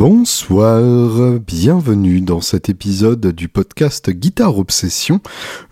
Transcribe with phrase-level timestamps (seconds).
[0.00, 5.20] Bonsoir, bienvenue dans cet épisode du podcast Guitare Obsession.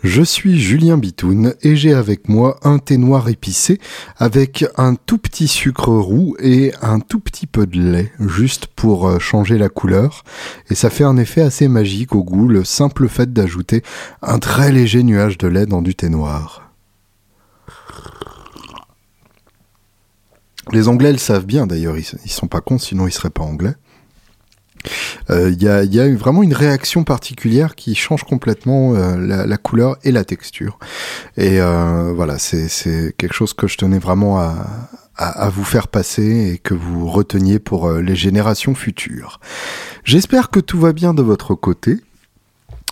[0.05, 3.81] Je suis Julien Bitoun et j'ai avec moi un thé noir épicé
[4.19, 9.09] avec un tout petit sucre roux et un tout petit peu de lait, juste pour
[9.09, 10.25] euh, changer la couleur.
[10.69, 13.83] Et ça fait un effet assez magique au goût, le simple fait d'ajouter
[14.21, 16.71] un très léger nuage de lait dans du thé noir.
[20.71, 23.73] Les Anglais le savent bien d'ailleurs, ils, sont pas cons, sinon ils seraient pas anglais.
[25.31, 29.97] Euh, il y, a, y, vraiment une réaction particulière qui change complètement euh, la, couleur
[30.05, 30.79] et la texture.
[31.37, 36.59] Et euh, voilà, c'est quelque chose que je tenais vraiment à, vous faire passer et
[36.59, 39.41] que vous reteniez pour les générations futures.
[40.05, 41.97] J'espère que tout va bien de votre côté.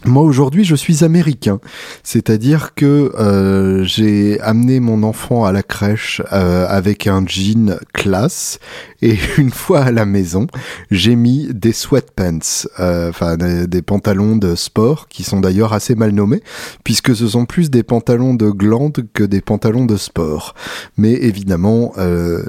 [0.04, 1.58] Moi aujourd'hui je suis américain,
[2.02, 8.58] c'est-à-dire que euh, j'ai amené mon enfant à la crèche euh, avec un jean classe.
[9.02, 10.46] Et une fois à la maison
[10.90, 15.94] j'ai mis des sweatpants, euh, enfin des, des, pantalons de sport qui sont d'ailleurs assez
[15.94, 16.42] mal nommés
[16.84, 20.54] puisque ce sont plus des pantalons de glande que des pantalons de sport.
[20.98, 22.42] Mais évidemment euh,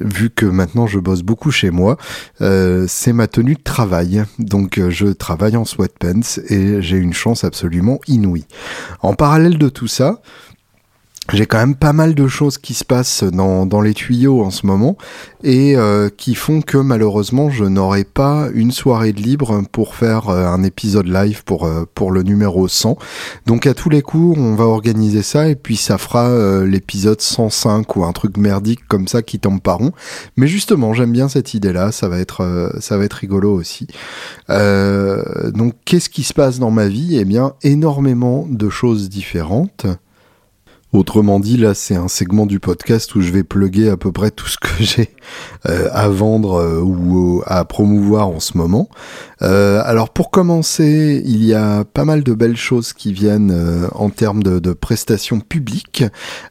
[0.00, 1.98] vu que maintenant je bosse beaucoup chez moi,
[2.40, 4.24] euh, c'est ma tenue de travail.
[4.38, 8.46] Donc je travaille en sweatpants et j'ai une chance absolument inouïe.
[9.00, 10.20] En parallèle de tout ça,
[11.32, 14.50] j'ai quand même pas mal de choses qui se passent dans, dans les tuyaux en
[14.50, 14.96] ce moment
[15.42, 20.28] et euh, qui font que malheureusement je n'aurai pas une soirée de libre pour faire
[20.28, 22.98] euh, un épisode live pour, euh, pour le numéro 100.
[23.46, 27.20] Donc à tous les coups on va organiser ça et puis ça fera euh, l'épisode
[27.20, 29.92] 105 ou un truc merdique comme ça qui tombe par rond.
[30.36, 33.86] Mais justement j'aime bien cette idée là, ça va être, ça va être rigolo aussi.
[34.48, 37.16] donc qu'est-ce qui se passe dans ma vie?
[37.18, 39.86] Eh bien énormément de choses différentes.
[40.92, 44.32] Autrement dit, là, c'est un segment du podcast où je vais plugger à peu près
[44.32, 45.10] tout ce que j'ai
[45.68, 48.88] euh, à vendre euh, ou à promouvoir en ce moment.
[49.42, 54.10] Euh, alors, pour commencer, il y a pas mal de belles choses qui viennent en
[54.10, 56.04] termes de, de, prestations publiques.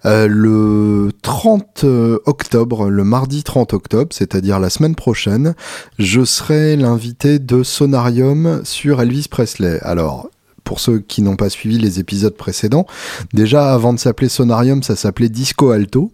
[0.05, 1.85] Le 30
[2.25, 5.53] octobre, le mardi 30 octobre, c'est-à-dire la semaine prochaine,
[5.97, 9.79] je serai l'invité de Sonarium sur Elvis Presley.
[9.81, 10.29] Alors,
[10.69, 12.85] pour ceux qui n'ont pas suivi les épisodes précédents.
[13.33, 16.11] Déjà, avant de s'appeler Sonarium, ça s'appelait Disco Alto.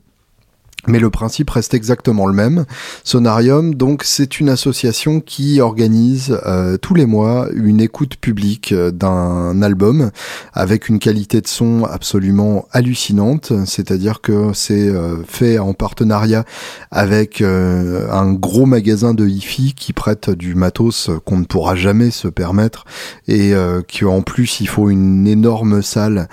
[0.88, 2.66] Mais le principe reste exactement le même.
[3.03, 8.91] Sonarium, donc, c'est une association qui organise euh, tous les mois une écoute publique euh,
[8.91, 10.12] d'un album
[10.53, 13.53] avec une qualité de son absolument hallucinante.
[13.66, 16.46] C'est-à-dire que c'est euh, fait en partenariat
[16.91, 22.28] avec un gros magasin de hi-fi qui prête du matos qu'on ne pourra jamais se
[22.28, 22.85] permettre
[23.28, 26.28] et euh, qui en plus il faut une énorme salle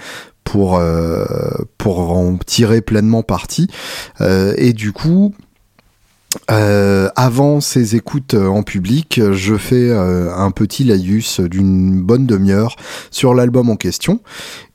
[0.44, 1.25] pour euh,
[1.78, 3.69] pour en tirer pleinement parti.
[4.20, 5.34] Euh, et du coup
[6.50, 12.76] euh, avant ces écoutes en public, je fais euh, un petit laïus d'une bonne demi-heure
[13.10, 14.20] sur l'album en question.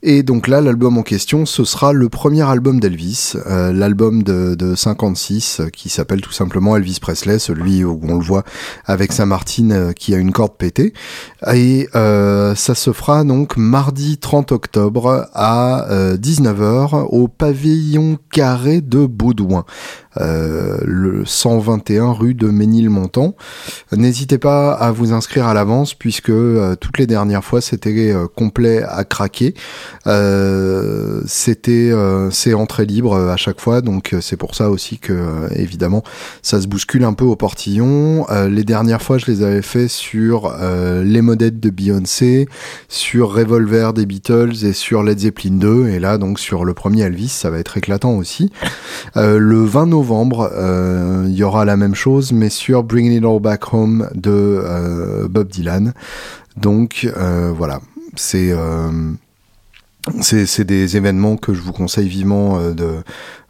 [0.02, 4.54] Et donc là, l'album en question, ce sera le premier album d'Elvis, euh, l'album de,
[4.54, 8.44] de, 56, qui s'appelle tout simplement Elvis Presley, celui où on le voit
[8.84, 10.92] avec sa Martine qui a une corde pétée.
[11.52, 19.64] Et ça se fera donc mardi 30 octobre à 19h au pavillon carré de Baudouin.
[20.20, 23.34] Euh, le 121 rue de Ménilmontant.
[23.92, 28.26] N'hésitez pas à vous inscrire à l'avance puisque euh, toutes les dernières fois c'était euh,
[28.26, 29.54] complet à craquer.
[31.26, 31.92] C'était
[32.30, 36.02] c'est entrée libre à chaque fois donc c'est pour ça aussi que évidemment
[36.42, 38.26] ça se bouscule un peu au portillon.
[38.48, 40.54] les dernières fois je les avais fait sur
[41.04, 42.48] les modèles de Beyoncé,
[42.88, 47.02] sur Revolver des Beatles et sur Led Zeppelin 2 et là donc sur le premier
[47.02, 48.50] Elvis ça va être éclatant aussi.
[49.14, 53.40] le 20 novembre euh, il y aura la même chose, mais sur Bringing It All
[53.40, 55.92] Back Home de euh, Bob Dylan.
[56.56, 57.80] Donc euh, voilà,
[58.16, 58.52] c'est
[60.20, 63.02] c'est des événements que je vous conseille vivement de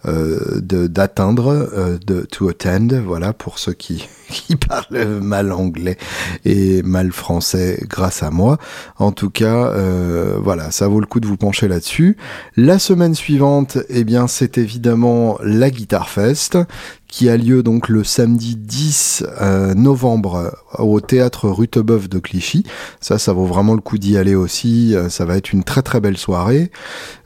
[0.05, 5.97] d'atteindre, de, to attend, voilà, pour ceux qui, qui parlent mal anglais
[6.45, 8.59] et mal français grâce à moi.
[8.99, 12.17] En tout cas, euh, voilà, ça vaut le coup de vous pencher là-dessus.
[12.57, 16.59] La semaine suivante, eh bien, c'est évidemment la Guitar Fest
[17.07, 22.65] qui a lieu donc le samedi 10 euh, novembre au théâtre Rutebeuf de Clichy.
[23.01, 24.95] Ça, ça vaut vraiment le coup d'y aller aussi.
[25.09, 26.71] Ça va être une très très belle soirée.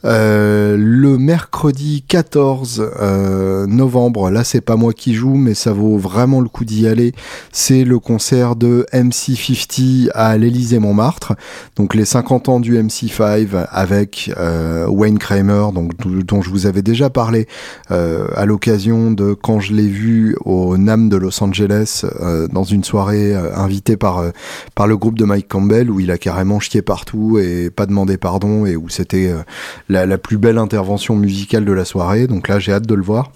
[0.05, 5.97] Euh, le mercredi 14 14 novembre, là c'est pas moi qui joue, mais ça vaut
[5.97, 7.13] vraiment le coup d'y aller.
[7.51, 11.35] C'est le concert de MC50 à l'Élysée Montmartre,
[11.77, 14.31] donc les 50 ans du MC5 avec
[14.89, 15.93] Wayne Kramer, donc
[16.25, 17.47] dont je vous avais déjà parlé
[17.89, 22.05] à l'occasion de quand je l'ai vu au NAM de Los Angeles
[22.51, 24.23] dans une soirée invitée par
[24.75, 28.17] par le groupe de Mike Campbell où il a carrément chié partout et pas demandé
[28.17, 29.33] pardon et où c'était
[29.95, 32.27] euh, la, plus belle intervention musicale de la soirée.
[32.27, 33.33] Donc là, j'ai hâte de le voir.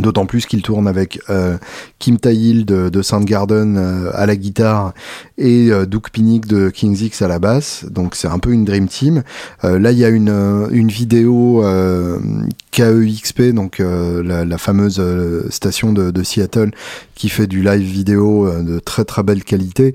[0.00, 1.58] D'autant plus qu'il tourne avec euh,
[1.98, 4.94] Kim Tail de, de Soundgarden euh, à la guitare
[5.38, 7.84] et euh, Duke Pinnick de King's X à la basse.
[7.90, 9.24] Donc c'est un peu une dream team.
[9.64, 11.64] là il y a une, vidéo
[12.70, 15.02] KEXP, donc la, la, fameuse
[15.50, 16.70] station de, de, Seattle
[17.16, 19.94] qui fait du live vidéo de très très belle qualité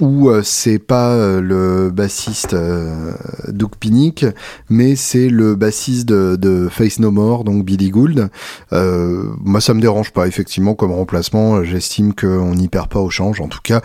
[0.00, 3.12] où euh, c'est pas euh, le bassiste euh,
[3.48, 4.26] Doug Pinnick,
[4.68, 8.28] mais c'est le bassiste de, Face No More, donc Billy Gould.
[8.72, 11.62] moi, ça me dérange pas, effectivement, comme remplacement.
[11.62, 13.40] J'estime qu'on n'y perd pas au change.
[13.40, 13.80] En tout cas,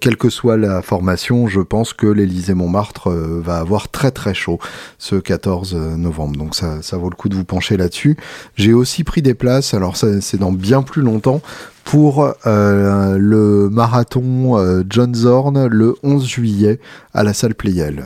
[0.00, 4.58] quelle que soit la formation, je pense que l'Élysée Montmartre va avoir très très chaud
[4.98, 6.36] ce 14 novembre.
[6.36, 8.16] Donc ça, ça vaut le coup de vous pencher là-dessus.
[8.56, 11.40] J'ai aussi pris des places, alors c'est dans bien plus longtemps,
[11.84, 16.80] pour euh, le marathon euh, John Zorn le 11 juillet
[17.12, 18.04] à la salle Playel.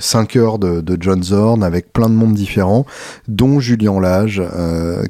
[0.00, 2.86] 5 euh, heures de, John Zorn avec plein de monde différents,
[3.28, 4.42] dont Julien Lage,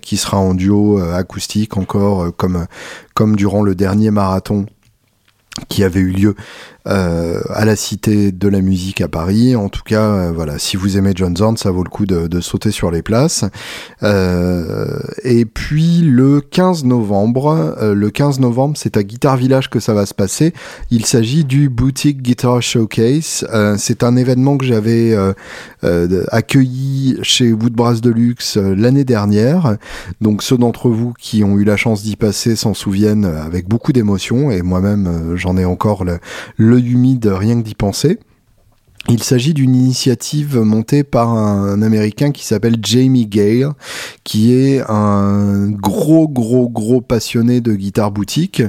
[0.03, 2.67] qui sera en duo acoustique encore comme,
[3.15, 4.67] comme durant le dernier marathon
[5.69, 6.35] qui avait eu lieu
[6.87, 9.57] euh, à la Cité de la Musique à Paris.
[9.57, 12.27] En tout cas, euh, voilà, si vous aimez John Zorn, ça vaut le coup de,
[12.27, 13.45] de sauter sur les places.
[14.03, 19.81] Euh, et puis le 15 novembre, euh, le 15 novembre, c'est à Guitar Village que
[19.81, 20.53] ça va se passer.
[20.91, 23.47] Il s'agit du Boutique Guitar Showcase.
[23.53, 25.17] Euh, c'est un événement que j'avais
[26.31, 29.77] accueilli chez Woodbrass Deluxe l'année dernière.
[30.21, 33.93] Donc ceux d'entre vous qui ont eu la chance d'y passer s'en souviennent avec beaucoup
[33.93, 36.19] d'émotion et moi-même j'en ai encore le,
[36.57, 38.19] le humide rien que d'y penser.
[39.11, 43.73] Il s'agit d'une initiative montée par un, Américain qui s'appelle Jamie Gale,
[44.25, 48.63] qui est un gros, gros, gros passionné de guitare boutique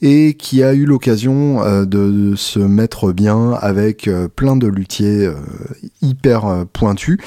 [0.00, 5.26] et qui a eu l'occasion euh, de, se mettre bien avec euh, plein de luthiers
[5.26, 5.34] euh,
[6.00, 7.18] hyper pointus.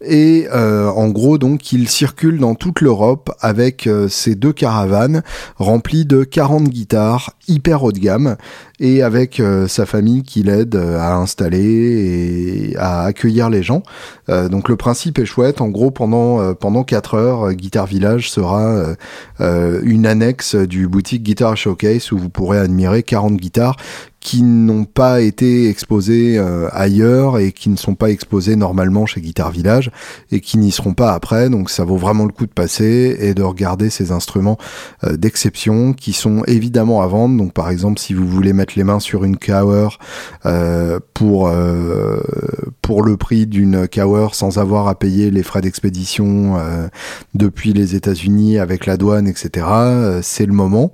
[0.00, 5.22] Et en gros, donc, il circule dans toute l'Europe avec ses deux caravanes
[5.56, 8.36] remplies de 40 guitares hyper haut de gamme
[8.80, 13.82] et avec sa famille qui l'aide à installer à accueillir les gens.
[14.28, 15.60] Euh, donc le principe est chouette.
[15.60, 18.94] En gros, pendant euh, pendant quatre heures, euh, Guitar Village sera
[19.40, 23.76] une annexe du boutique Guitar Showcase où vous pourrez admirer 40 guitares
[24.24, 29.20] qui n'ont pas été exposés euh, ailleurs et qui ne sont pas exposés normalement chez
[29.20, 29.90] Guitar Village
[30.32, 31.50] et qui n'y seront pas après.
[31.50, 34.56] Donc ça vaut vraiment le coup de passer et de regarder ces instruments
[35.04, 37.36] euh, d'exception qui sont évidemment à vendre.
[37.36, 39.88] Donc par exemple si vous voulez mettre les mains sur une Cower
[40.46, 41.52] euh, pour
[42.80, 46.56] pour le prix d'une Cower sans avoir à payer les frais d'expédition
[47.34, 49.66] depuis les États-Unis avec la douane, etc.
[50.22, 50.92] c'est le moment.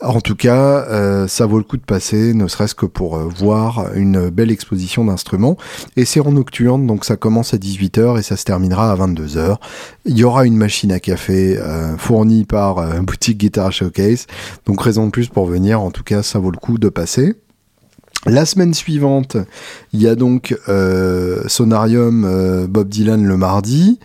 [0.00, 3.94] En tout cas, ça vaut le coup de passer, ne serait-ce que pour euh, voir
[3.94, 5.56] une belle exposition d'instruments.
[5.96, 9.56] Et c'est en nocturne, donc ça commence à 18h et ça se terminera à 22h.
[10.04, 14.26] Il y aura une machine à café euh, fournie par euh, Boutique Guitar Showcase.
[14.66, 17.34] Donc raison de plus pour venir, en tout cas ça vaut le coup de passer.
[18.26, 19.38] La semaine suivante,
[19.94, 20.54] il y a donc
[21.46, 23.98] Sonarium Bob Dylan le mardi.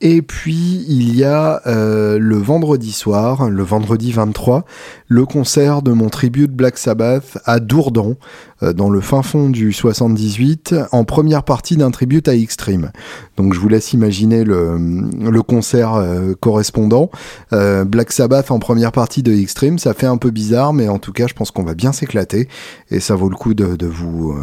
[0.00, 4.64] Et puis il y a le vendredi soir, le vendredi 23,
[5.08, 8.16] le concert de mon tribut de Black Sabbath à Dourdan,
[8.62, 12.90] euh, dans le fin fond du 78, en première partie d'un tribute à Extreme.
[13.36, 17.10] Donc je vous laisse imaginer le, le concert euh, correspondant.
[17.52, 20.98] Euh, Black Sabbath en première partie de Extreme, ça fait un peu bizarre, mais en
[20.98, 22.48] tout cas je pense qu'on va bien s'éclater
[22.90, 24.34] et ça vaut le coup de, de vous...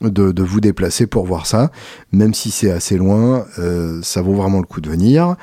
[0.00, 1.72] De, vous déplacer pour voir ça,
[2.12, 3.46] même si c'est assez loin,
[4.02, 5.34] ça vaut vraiment le coup de venir.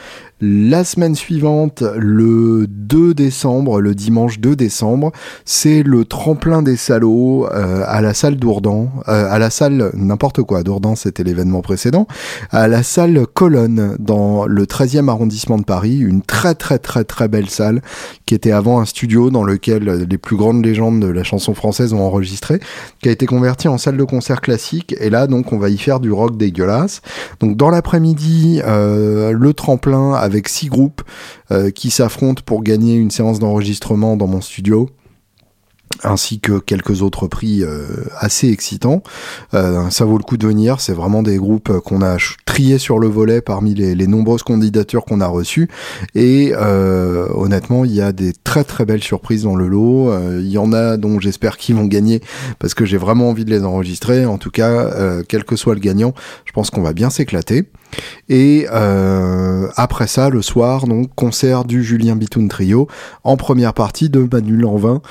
[0.42, 5.14] La semaine suivante, le 2 décembre, le dimanche 2 décembre,
[5.46, 10.42] c'est le tremplin des salauds euh, à la salle d'Ourdan, euh, à la salle n'importe
[10.42, 12.06] quoi, d'Ourdan c'était l'événement précédent,
[12.52, 17.30] à la salle Colonne dans le 13e arrondissement de Paris, une très très très très
[17.30, 17.82] belle salle
[18.26, 21.94] qui était avant un studio dans lequel les plus grandes légendes de la chanson française
[21.94, 22.60] ont enregistré,
[23.02, 25.78] qui a été converti en salle de concert classique et là donc on va y
[25.78, 27.02] faire du rock dégueulasse.
[27.40, 31.02] Donc dans l'après-midi, euh, le tremplin avec six groupes
[31.52, 34.90] euh, qui s'affrontent pour gagner une séance d'enregistrement dans mon studio.
[36.04, 37.86] Ainsi que quelques autres prix euh,
[38.18, 39.04] assez excitants.
[39.54, 43.00] Euh, ça vaut le coup de venir, c'est vraiment des groupes qu'on a triés sur
[43.00, 45.70] le volet parmi les, les nombreuses candidatures qu'on a reçues.
[46.14, 50.12] Et euh, honnêtement, il y a des très très belles surprises dans le lot.
[50.40, 52.22] Il y en a dont j'espère qu'ils vont gagner
[52.60, 54.26] parce que j'ai vraiment envie de les enregistrer.
[54.26, 56.14] En tout cas, quel que soit le gagnant,
[56.46, 57.70] je pense qu'on va bien s'éclater.
[58.30, 58.68] Et
[59.76, 62.88] après ça, le soir, donc concert du Julien Bitoun Trio
[63.24, 65.02] en première partie de Manu Lanvin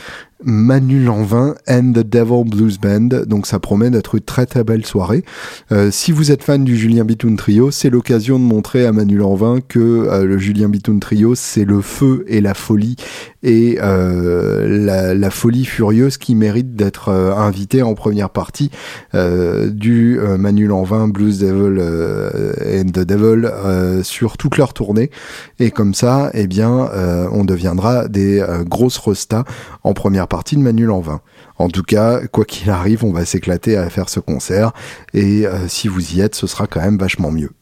[0.45, 3.25] Manu Lanvin and the Devil Blues Band.
[3.27, 5.25] Donc ça promet d'être une très très belle soirée.
[5.73, 9.17] Euh, si vous êtes fan du Julien Bitoun Trio, c'est l'occasion de montrer à Manu
[9.17, 12.97] Lanvin que euh, le Julien Bitoun Trio, c'est le feu et la folie
[13.43, 18.71] et euh, la, folie furieuse qui mérite d'être invité en première partie
[19.13, 23.51] du Manu Lanvin Blues Devil and the Devil
[24.03, 25.11] sur toute leur tournée.
[25.59, 26.89] Et comme ça, eh bien,
[27.33, 29.45] on deviendra des grosses restas
[29.83, 31.21] en première partie partie de Manu Lanvin.
[31.59, 34.73] En tout cas, quoi qu'il arrive, on va s'éclater à faire ce concert
[35.13, 37.53] et euh, si vous y êtes, ce sera quand même vachement mieux.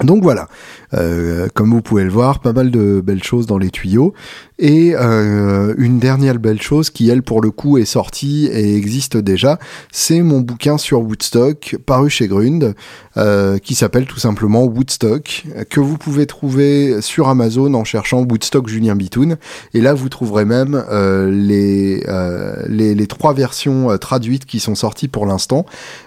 [0.00, 0.46] Donc voilà,
[0.92, 4.14] comme vous pouvez le voir, pas mal de belles choses dans les tuyaux.
[4.60, 9.16] Et euh, une dernière belle chose qui, elle, pour le coup, est sortie et existe
[9.16, 9.58] déjà,
[9.90, 12.74] c'est mon bouquin sur Woodstock, paru chez Grund,
[13.16, 18.68] euh, qui s'appelle tout simplement Woodstock, que vous pouvez trouver sur Amazon en cherchant Woodstock
[18.68, 19.38] Julien Bitoun.
[19.72, 22.04] Et là, vous trouverez même euh, les,
[22.68, 25.64] les, les, trois versions traduites qui sont sorties pour l'instant.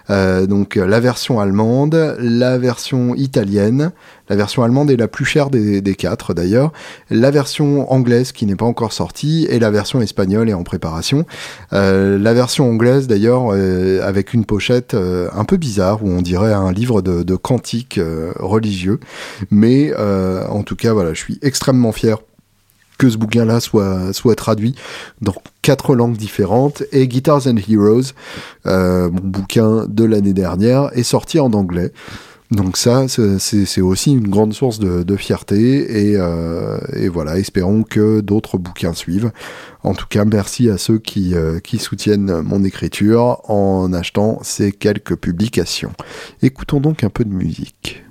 [0.10, 3.92] donc la version allemande, la version italienne,
[4.34, 6.74] la version allemande est la plus chère des, quatre d'ailleurs.
[7.12, 11.28] La version anglaise qui n'est pas encore sortie et la version espagnole est en préparation.
[11.72, 16.24] Euh, la version anglaise d'ailleurs euh, avec une pochette euh, un peu bizarre où on
[16.24, 18.00] dirait un livre de, de cantiques
[18.40, 19.00] religieux.
[19.52, 22.18] Mais en tout cas voilà, je suis extrêmement fier
[22.98, 24.74] que ce bouquin-là soit, soit traduit
[25.22, 26.82] dans quatre langues différentes.
[26.92, 28.14] Et Guitars and Heroes,
[28.66, 31.92] mon bouquin de l'année dernière, est sorti en anglais.
[32.52, 38.58] Donc ça, c'est aussi une grande source de, fierté euh, et, voilà, espérons que d'autres
[38.58, 39.32] bouquins suivent.
[39.84, 45.16] En tout cas, merci à ceux euh, qui soutiennent mon écriture en achetant ces quelques
[45.16, 45.94] publications.
[46.42, 48.04] Écoutons donc un peu de musique.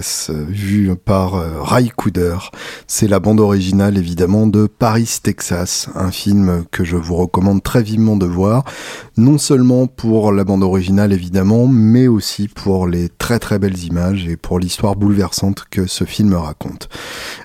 [0.00, 2.38] Texas, vu par euh, Ray Cooder.
[2.86, 7.82] C'est la bande originale évidemment de Paris, Texas, un film que je vous recommande très
[7.82, 8.64] vivement de voir,
[9.18, 14.26] non seulement pour la bande originale évidemment, mais aussi pour les très très belles images
[14.26, 16.88] et pour l'histoire bouleversante que ce film raconte.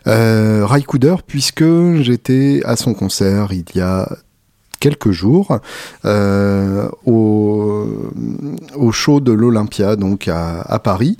[0.08, 1.66] Euh, Ray Cooder, puisque
[2.02, 4.08] j'étais à son concert il y a
[4.86, 5.60] quelques jours
[7.06, 7.86] au,
[8.76, 11.18] au show de l'Olympia, donc à, Paris.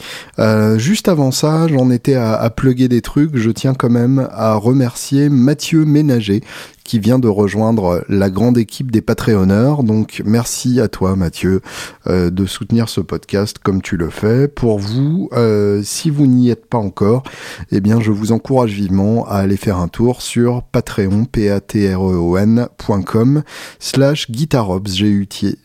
[0.78, 3.36] juste avant ça, j'en étais à, à plugger des trucs.
[3.36, 6.44] Je tiens quand même à remercier Mathieu Ménager
[6.86, 9.84] qui vient de rejoindre la grande équipe des Patreonneurs.
[9.84, 11.62] Donc merci à toi Mathieu
[12.08, 14.48] euh, de soutenir ce podcast comme tu le fais.
[14.48, 17.24] Pour vous, euh, si vous n'y êtes pas encore,
[17.72, 21.60] eh bien je vous encourage vivement à aller faire un tour sur patreon, p a
[21.60, 23.42] t r e o n.com
[23.80, 24.88] slash guitarobs,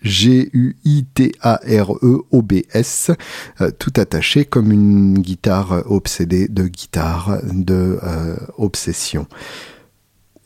[0.02, 0.70] G-U-I-T-A-R-E-O-B-S,
[3.60, 7.98] euh, tout attaché comme une guitare obsédée de guitare de
[8.56, 9.26] obsession.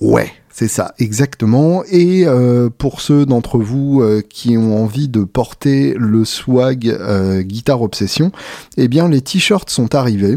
[0.01, 0.33] Ouais.
[0.57, 1.83] C'est ça, exactement.
[1.91, 7.43] Et euh, pour ceux d'entre vous euh, qui ont envie de porter le swag euh,
[7.43, 8.31] Guitare Obsession,
[8.77, 10.37] eh bien les t-shirts sont arrivés.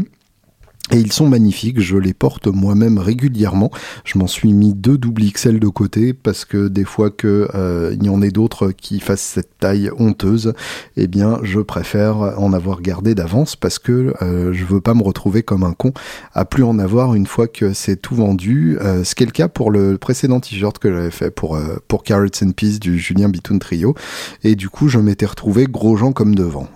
[0.90, 3.70] Et ils sont magnifiques, je les porte moi-même régulièrement.
[4.04, 7.94] Je m'en suis mis deux double XL de côté parce que des fois que euh,
[8.00, 10.54] y en ait d'autres qui fassent cette taille honteuse,
[10.96, 15.02] eh bien je préfère en avoir gardé d'avance parce que euh, je veux pas me
[15.02, 15.92] retrouver comme un con
[16.32, 18.78] à plus en avoir une fois que c'est tout vendu.
[18.80, 21.76] Euh, ce qui est le cas pour le précédent t-shirt que j'avais fait pour euh,
[21.86, 23.94] pour Carrots and Peace du Julien Bitoun Trio.
[24.42, 26.66] Et du coup je m'étais retrouvé gros gens comme devant.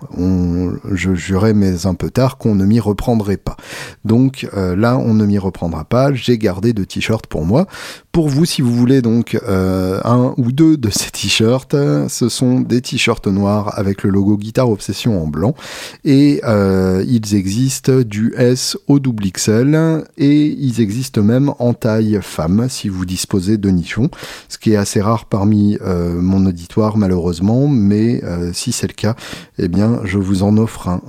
[0.91, 3.57] Je jurais mais un peu tard qu'on ne m'y reprendrait pas.
[4.05, 6.13] Donc euh, là, on ne m'y reprendra pas.
[6.13, 7.67] J'ai gardé deux t-shirts pour moi.
[8.11, 11.75] Pour vous, si vous voulez donc euh, un ou deux de ces t-shirts,
[12.09, 15.55] ce sont des t-shirts noirs avec le logo Guitare Obsession en blanc.
[16.03, 22.19] Et euh, ils existent du S au double XL et ils existent même en taille
[22.21, 24.09] femme si vous disposez de nichons,
[24.49, 28.21] ce qui est assez rare parmi mon auditoire malheureusement, mais
[28.53, 29.15] si c'est le cas,
[29.57, 31.01] eh bien je vous en offre un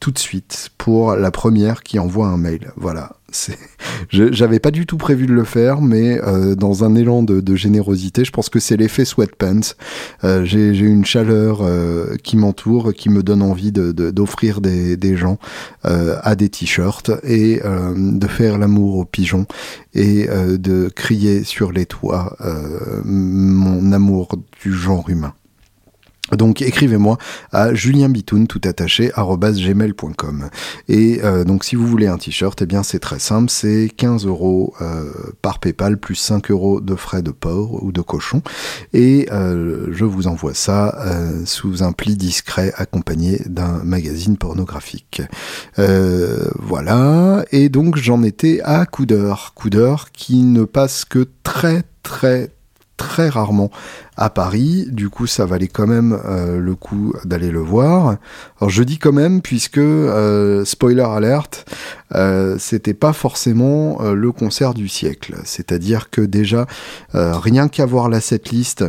[0.00, 2.72] tout de suite pour la première qui envoie un mail.
[2.76, 3.16] Voilà.
[4.10, 8.24] J'avais pas du tout prévu de le faire, mais euh, dans un élan de, générosité,
[8.24, 9.74] je pense que c'est l'effet sweatpants.
[10.24, 15.38] Euh, J'ai une chaleur euh, qui m'entoure, qui me donne envie d'offrir de, des, gens
[15.84, 17.60] à des t-shirts et
[17.96, 19.46] de faire l'amour aux pigeons
[19.94, 22.36] et de crier sur les toits
[23.04, 25.34] mon amour du genre humain.
[26.32, 27.16] Donc écrivez-moi
[27.52, 30.50] à julienbitoun tout attaché gmail.com
[30.88, 34.26] et euh, donc si vous voulez un t-shirt, eh bien c'est très simple, c'est 15
[34.26, 35.04] euros euh,
[35.42, 38.42] par PayPal plus 5 euros de frais de port ou de cochon.
[38.92, 40.98] Et euh, je vous envoie ça
[41.44, 45.22] sous un pli discret accompagné d'un magazine pornographique.
[45.76, 47.44] voilà.
[47.52, 52.50] Et donc j'en étais à Coudeur, Coudeur qui ne passe que très très
[52.98, 53.70] très rarement
[54.18, 54.86] à Paris.
[54.90, 58.18] Du coup, ça valait quand même euh, le coup d'aller le voir.
[58.60, 61.64] Alors, je dis quand même puisque euh, spoiler alert,
[62.14, 65.36] euh, c'était pas forcément le concert du siècle.
[65.44, 66.66] C'est-à-dire que déjà,
[67.14, 68.84] rien qu'à voir la setlist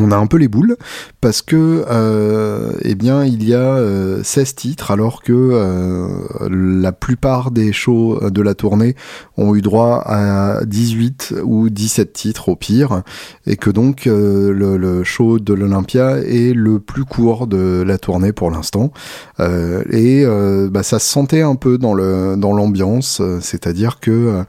[0.00, 0.76] on a un peu les boules
[1.20, 6.08] parce que euh, eh bien il y a euh, 16 titres alors que euh,
[6.50, 8.96] la plupart des shows de la tournée
[9.36, 13.02] ont eu droit à 18 ou 17 titres au pire
[13.46, 18.32] et que donc euh, le, show de l'Olympia est le plus court de la tournée
[18.32, 18.92] pour l'instant.
[19.40, 20.24] Euh, et
[20.70, 24.44] bah, ça se sentait un peu dans le dans l'ambiance c'est-à-dire que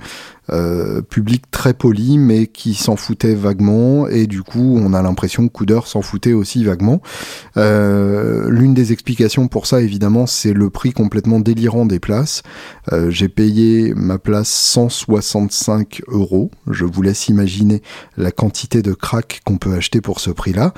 [0.51, 5.47] euh, public très poli mais qui s'en foutait vaguement et du coup on a l'impression
[5.47, 7.01] que Coudeur s'en foutait aussi vaguement.
[7.58, 12.43] Euh, L'une des explications pour ça évidemment c'est le prix complètement délirant des places.
[12.91, 16.51] Euh, J'ai payé ma place 165 euros.
[16.69, 17.81] Je vous laisse imaginer
[18.15, 20.73] la quantité de crack qu'on peut acheter pour ce prix-là.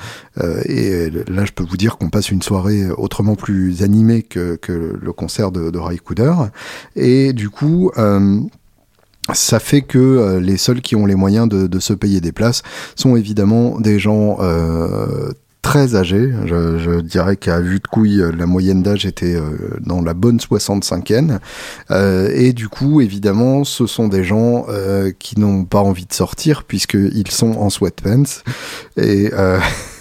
[0.66, 5.12] Et là je peux vous dire qu'on passe une soirée autrement plus animée que, le
[5.12, 6.50] concert de, Ray Coudeur.
[6.96, 7.92] Et du coup
[9.34, 12.32] ça fait que euh, les seuls qui ont les moyens de, de, se payer des
[12.32, 12.64] places
[12.96, 15.32] sont évidemment des gens euh,
[15.68, 16.32] très âgés.
[16.46, 20.38] Je, je dirais qu'à vue de couille, la moyenne d'âge était euh, dans la bonne
[20.38, 21.40] 65e.
[21.92, 26.14] Euh, et du coup, évidemment, ce sont des gens euh, qui n'ont pas envie de
[26.14, 28.44] sortir puisqu'ils sont en sweatpants.
[28.96, 29.30] Et...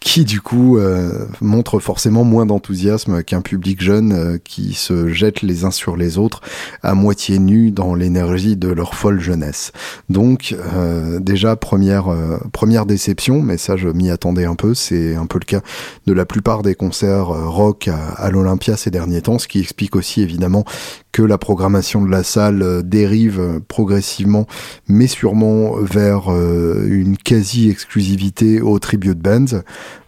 [0.00, 5.42] qui du coup euh, montre forcément moins d'enthousiasme qu'un public jeune euh, qui se jette
[5.42, 6.40] les uns sur les autres
[6.82, 9.72] à moitié nus dans l'énergie de leur folle jeunesse.
[10.08, 15.38] Donc euh, déjà première déception, mais ça je m'y attendais un peu, c'est un peu
[15.38, 15.60] le cas
[16.06, 19.96] de la plupart des concerts rock à, à l'Olympia ces derniers temps, ce qui explique
[19.96, 20.64] aussi évidemment
[21.12, 24.46] que la programmation de la salle euh, dérive progressivement,
[24.88, 29.62] mais sûrement vers une quasi-exclusivité au tribute bands,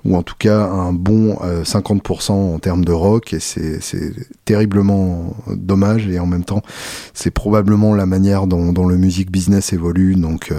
[0.04, 3.80] ou en tout cas un bon 50% en termes de rock, et c'est
[4.44, 6.62] terriblement dommage, et en même temps,
[7.14, 10.52] c'est probablement la manière dont, dont, le music business évolue, donc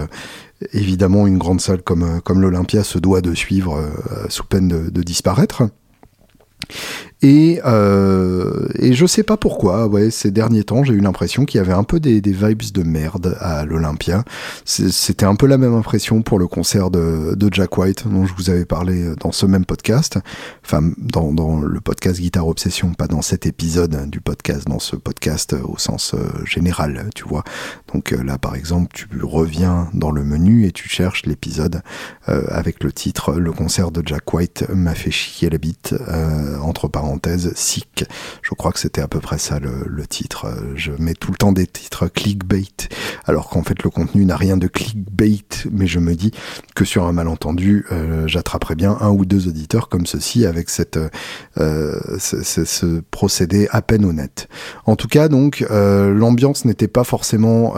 [0.72, 3.78] évidemment une grande salle comme, comme l'Olympia se doit de suivre
[4.28, 5.64] sous peine de disparaître.
[7.22, 11.58] Et, euh, et je sais pas pourquoi, ouais, ces derniers temps, j'ai eu l'impression qu'il
[11.58, 14.24] y avait un peu des, vibes de merde à l'Olympia.
[14.64, 18.50] C'était un peu la même impression pour le concert de, Jack White, dont je vous
[18.50, 20.18] avais parlé dans ce même podcast.
[20.64, 25.54] Enfin, dans, le podcast Guitare Obsession, pas dans cet épisode du podcast, dans ce podcast
[25.64, 27.44] au sens euh, général, tu vois.
[27.92, 31.82] Donc euh, là, par exemple, tu reviens dans le menu et tu cherches l'épisode
[32.28, 35.94] euh, avec le titre Le concert de Jack White m'a fait chier la bite,
[36.62, 37.13] entre parenthèses
[37.54, 38.04] sick.
[38.42, 40.46] Je crois que c'était à peu près ça le, titre.
[40.76, 42.64] Je mets tout le temps des titres clickbait,
[43.24, 46.30] alors qu'en fait le contenu n'a rien de clickbait, mais je me dis
[46.74, 50.98] que sur un malentendu, euh, j'attraperai bien un ou deux auditeurs comme ceci avec cette
[51.58, 54.48] euh, ce, procédé à peine honnête.
[54.86, 57.74] En tout cas, donc euh, l'ambiance n'était pas forcément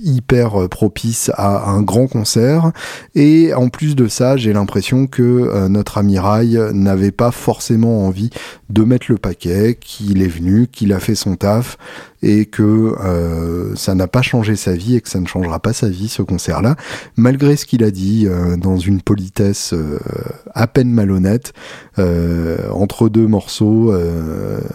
[0.00, 2.72] hyper propice à un grand concert,
[3.14, 8.23] et en plus de ça, j'ai l'impression que notre amiral n'avait pas forcément envie
[8.70, 11.76] de mettre le paquet, qu'il est venu, qu'il a fait son taf
[12.24, 15.74] et que euh, ça n'a pas changé sa vie et que ça ne changera pas
[15.74, 16.74] sa vie ce concert-là,
[17.16, 19.98] malgré ce qu'il a dit euh, dans une politesse euh,
[20.54, 21.52] à peine malhonnête
[22.72, 23.94] entre deux morceaux,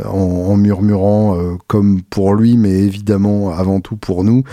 [0.05, 4.45] en, murmurant comme pour lui, mais évidemment avant tout pour nous.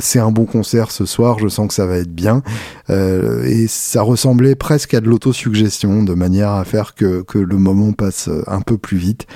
[0.00, 2.42] c'est un bon concert ce soir, je sens que ça va être bien
[2.88, 7.92] et ça ressemblait presque à de l'autosuggestion, de manière à faire que, que le moment
[7.92, 9.28] passe un peu plus vite.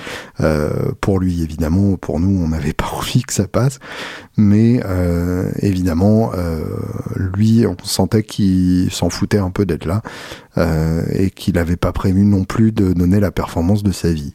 [0.99, 3.79] pour lui évidemment, pour nous on n'avait pas envie que ça passe,
[4.37, 6.63] mais euh, évidemment, euh,
[7.15, 10.01] lui, on sentait qu'il s'en foutait un peu d'être là
[10.57, 14.33] euh, et qu'il n'avait pas prévu non plus de donner la performance de sa vie.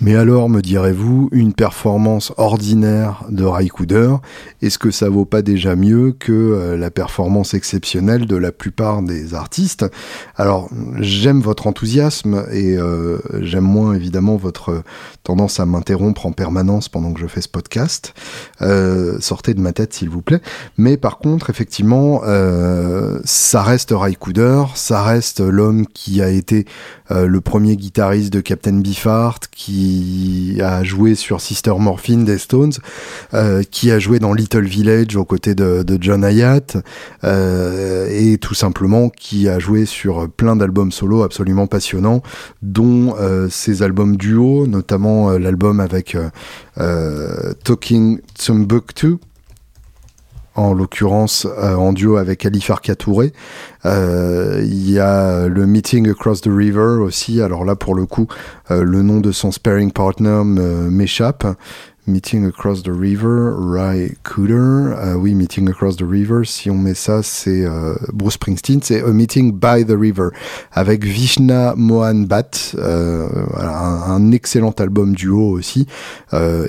[0.00, 4.14] Mais alors, me direz-vous, une performance ordinaire de Raikouder,
[4.62, 9.02] est-ce que ça vaut pas déjà mieux que euh, la performance exceptionnelle de la plupart
[9.02, 9.86] des artistes?
[10.36, 10.68] Alors,
[11.00, 14.82] j'aime votre enthousiasme et euh, j'aime moins évidemment votre
[15.24, 18.14] tendance à m'interrompre en permanence pendant que je fais ce podcast.
[18.62, 20.40] Euh, sortez de ma tête, s'il vous plaît.
[20.76, 22.22] Mais par contre, effectivement,
[23.24, 26.66] ça reste Raikouder, ça reste l'homme qui a été
[27.10, 32.74] le premier guitariste de Captain Beefheart, qui a joué sur Sister Morphine des Stones,
[33.34, 36.76] euh, qui a joué dans Little Village aux côtés de, John Hyatt,
[37.24, 42.22] euh, et tout simplement qui a joué sur plein d'albums solo absolument passionnants,
[42.62, 46.16] dont euh, ses albums duo, notamment l'album avec
[47.64, 49.16] Talking Timbuktu,
[50.58, 53.32] en l'occurrence euh, en duo avec Ali Farka Touré.
[53.84, 57.40] Euh, il y a le Meeting Across the River aussi.
[57.40, 58.26] Alors là, pour le coup,
[58.70, 61.46] euh, le nom de son sparring partner m'échappe.
[62.08, 64.94] Meeting Across the River, Ray Cooder.
[64.96, 68.80] Euh, oui, Meeting Across the River, si on met ça, c'est euh, Bruce Springsteen.
[68.82, 70.30] C'est A Meeting by the River
[70.72, 75.86] avec Vishna Mohan Bhatt, euh, un, excellent album duo aussi.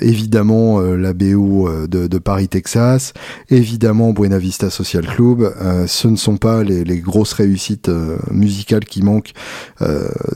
[0.00, 3.12] évidemment, la BO de, Paris, Texas.
[3.48, 5.52] Évidemment, Buena Vista Social Club.
[5.86, 7.90] ce ne sont pas les, grosses réussites
[8.30, 9.32] musicales qui manquent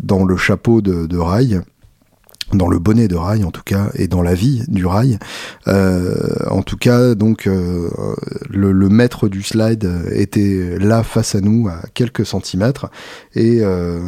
[0.03, 1.19] dans le chapeau de, de
[2.53, 5.19] dans le bonnet de rail en tout cas et dans la vie du rail.
[5.69, 6.15] Euh,
[6.51, 7.89] en tout cas donc euh,
[8.49, 12.91] le, le, maître du slide était là face à nous à quelques centimètres.
[13.35, 14.01] Et euh,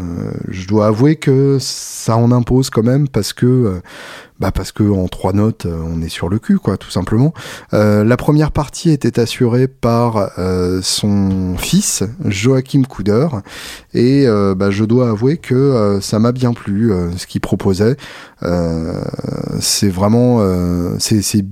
[0.49, 3.81] je dois avouer que ça en impose quand même parce que
[4.39, 7.33] bah parce que en trois notes, euh, on est sur le cul, quoi, tout simplement.
[7.73, 13.29] Euh, la première partie était assurée par euh, son fils, Joachim Couder,
[13.95, 17.97] et bah, je dois avouer que ça m'a bien plu, ce qu'il proposait.
[19.61, 20.41] c'est vraiment,
[20.99, 21.45] c'est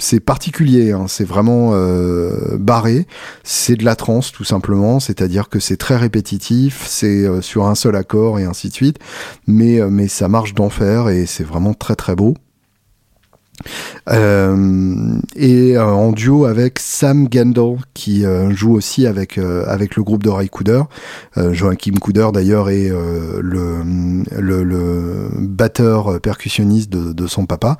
[0.00, 1.06] c'est particulier, hein.
[1.08, 3.06] c'est vraiment euh, barré,
[3.42, 7.74] c'est de la trance tout simplement, c'est-à-dire que c'est très répétitif, c'est euh, sur un
[7.74, 8.98] seul accord et ainsi de suite,
[9.46, 12.34] mais, euh, mais ça marche d'enfer et c'est vraiment très très beau.
[14.10, 20.02] Euh, et euh, en duo avec Sam Gendel qui euh, joue aussi avec avec le
[20.02, 20.82] groupe de Ray Cooder.
[21.36, 23.82] Joachim Cooder d'ailleurs est le,
[24.30, 27.78] le, batteur percussionniste de son papa.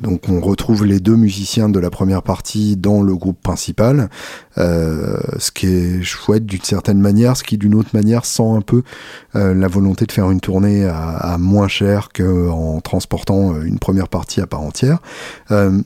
[0.00, 4.08] donc on retrouve les deux musiciens de la première partie dans le groupe principal,
[4.56, 8.82] ce qui est chouette d'une certaine manière, ce qui d'une autre manière sent un peu
[9.34, 14.40] la volonté de faire une tournée à, à moins cher qu'en transportant une première partie
[14.40, 14.98] à part entière.
[15.50, 15.80] Euh,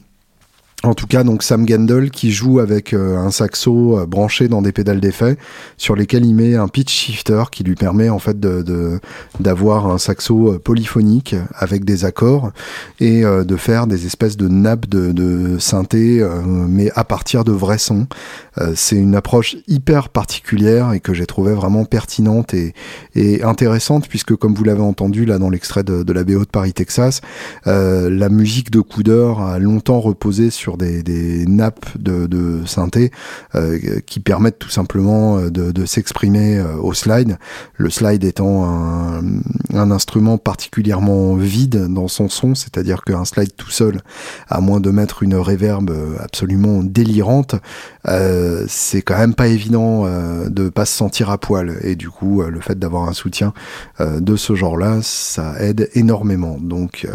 [0.85, 4.62] en tout cas, donc Sam Gendel qui joue avec euh, un saxo euh, branché dans
[4.62, 5.37] des pédales d'effet
[5.76, 9.00] sur lesquels il met un pitch shifter qui lui permet en fait de
[9.40, 12.52] d'avoir un saxo polyphonique avec des accords
[13.00, 17.78] et de faire des espèces de nappes de, de synthé mais à partir de vrais
[17.78, 18.07] sons.
[18.75, 22.75] C'est une approche hyper particulière et que j'ai trouvé vraiment pertinente et,
[23.42, 26.73] intéressante puisque comme vous l'avez entendu là dans l'extrait de, de, la BO de Paris
[26.73, 27.21] Texas,
[27.66, 31.03] la musique de Coudeur a longtemps reposé sur des,
[31.47, 33.11] nappes de, de synthé
[34.07, 37.38] qui permettent tout simplement de, s'exprimer au slide.
[37.77, 44.01] Le slide étant un, instrument particulièrement vide dans son son, c'est-à-dire qu'un slide tout seul,
[44.49, 47.57] à moins de mettre une réverbe absolument délirante,
[48.07, 51.78] euh, c'est quand même pas évident euh, de pas se sentir à poil.
[51.82, 53.52] Et du coup, euh, le fait d'avoir un soutien
[54.00, 56.58] euh, de ce genre-là, ça aide énormément.
[56.61, 57.06] Donc,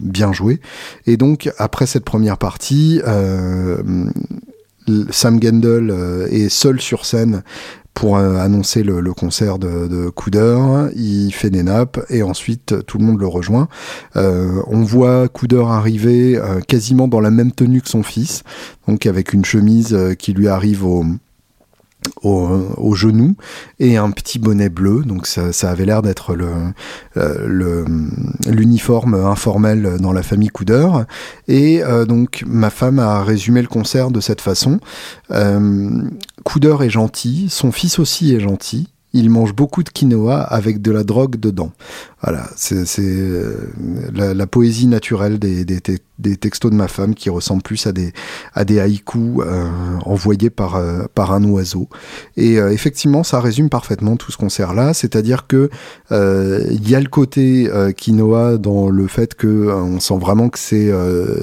[0.00, 0.60] bien joué.
[1.06, 3.00] Et donc, après cette première partie,
[5.10, 5.94] Sam Gendel
[6.30, 7.42] est seul sur scène
[7.94, 10.12] pour euh, annoncer le, concert de, de.
[10.96, 13.68] Il fait des nappes et ensuite tout le monde le rejoint.
[14.16, 18.42] Euh, on voit Couder arriver euh, quasiment dans la même tenue que son fils,
[18.88, 21.04] donc avec une chemise euh, qui lui arrive au,
[22.22, 23.34] au, au, genou
[23.80, 25.02] et un petit bonnet bleu.
[25.04, 26.50] Donc ça, ça avait l'air d'être le,
[27.14, 27.84] le,
[28.46, 31.04] l'uniforme informel dans la famille Coudeur.
[31.48, 34.80] Et euh, donc ma femme a résumé le concert de cette façon.
[35.30, 36.02] Euh,
[36.44, 38.88] Coudeur est gentil, son fils aussi est gentil.
[39.14, 41.72] Il mange beaucoup de quinoa avec de la drogue dedans.
[42.20, 43.70] Voilà, c'est euh,
[44.12, 45.80] la, la, poésie naturelle des, des,
[46.18, 48.12] des, textos de ma femme qui ressemblent plus à des,
[48.54, 49.68] à des haïkus euh,
[50.06, 51.88] envoyés par, euh, par un oiseau.
[52.36, 55.70] Et euh, effectivement, ça résume parfaitement tout ce concert-là, c'est-à-dire que
[56.12, 60.58] euh, il y a le côté quinoa dans le fait que on sent vraiment que
[60.58, 60.90] c'est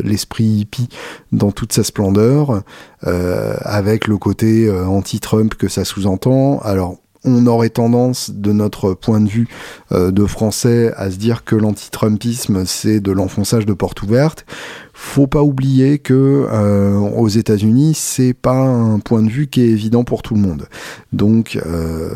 [0.04, 0.90] l'esprit hippie
[1.32, 2.64] dans toute sa splendeur,
[3.04, 6.60] avec le côté anti-Trump que ça sous-entend.
[6.60, 9.48] Alors on aurait tendance, de notre point de vue
[9.92, 14.46] euh, de français, à se dire que l'anti-Trumpisme, c'est de l'enfonçage de porte ouverte.
[14.94, 19.70] Faut pas oublier que euh, aux États-Unis, c'est pas un point de vue qui est
[19.70, 20.68] évident pour tout le monde.
[21.14, 22.10] Donc, euh,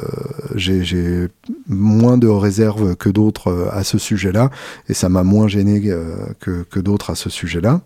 [0.56, 1.28] j'ai
[1.68, 4.50] moins de réserves que d'autres à ce sujet-là,
[4.90, 5.82] et ça m'a moins gêné
[6.40, 7.82] que, que d'autres à ce sujet-là.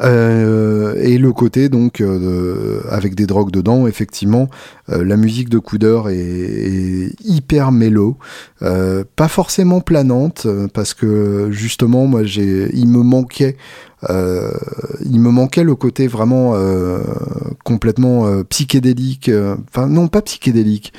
[0.00, 4.48] Euh, et le côté donc euh, avec des drogues dedans, effectivement,
[4.90, 8.16] euh, la musique de Coudeur est, hyper mélo,
[8.60, 13.56] pas forcément planante parce que justement moi j'ai, il me manquait,
[14.08, 16.54] il me manquait le côté vraiment
[17.64, 19.30] complètement psychédélique,
[19.68, 20.92] enfin non pas psychédélique,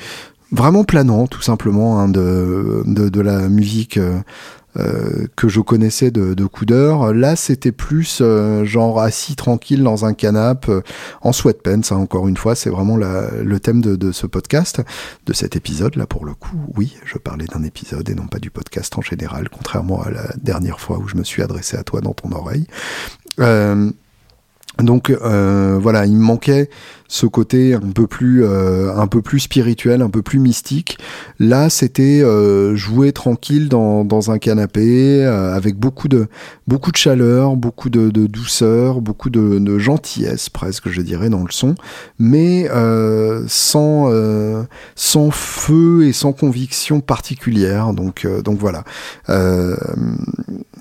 [0.52, 3.98] vraiment planant tout simplement hein, de, de la musique
[4.76, 7.12] euh, que je connaissais de, de Coudeur.
[7.12, 10.80] Là, c'était plus euh, genre assis tranquille dans un canapé euh,
[11.22, 11.80] en sweatpants.
[11.90, 14.80] Hein, encore une fois, c'est vraiment le thème de, de, ce podcast,
[15.26, 15.96] de cet épisode.
[15.96, 19.02] Là, pour le coup, oui, je parlais d'un épisode et non pas du podcast en
[19.02, 22.30] général, contrairement à la dernière fois où je me suis adressé à toi dans ton
[22.30, 22.66] oreille.
[24.78, 26.70] donc voilà, il me manquait
[27.10, 30.96] ce côté un peu plus euh, un peu plus spirituel, un peu plus mystique.
[31.40, 36.28] Là, c'était euh, jouer tranquille dans, dans un canapé euh, avec beaucoup de
[36.68, 41.74] beaucoup de chaleur, beaucoup de, douceur, beaucoup de, gentillesse presque, je dirais, dans le son,
[42.20, 42.68] mais
[43.48, 44.12] sans
[44.94, 47.92] sans feu et sans conviction particulière.
[47.92, 48.84] Donc donc voilà,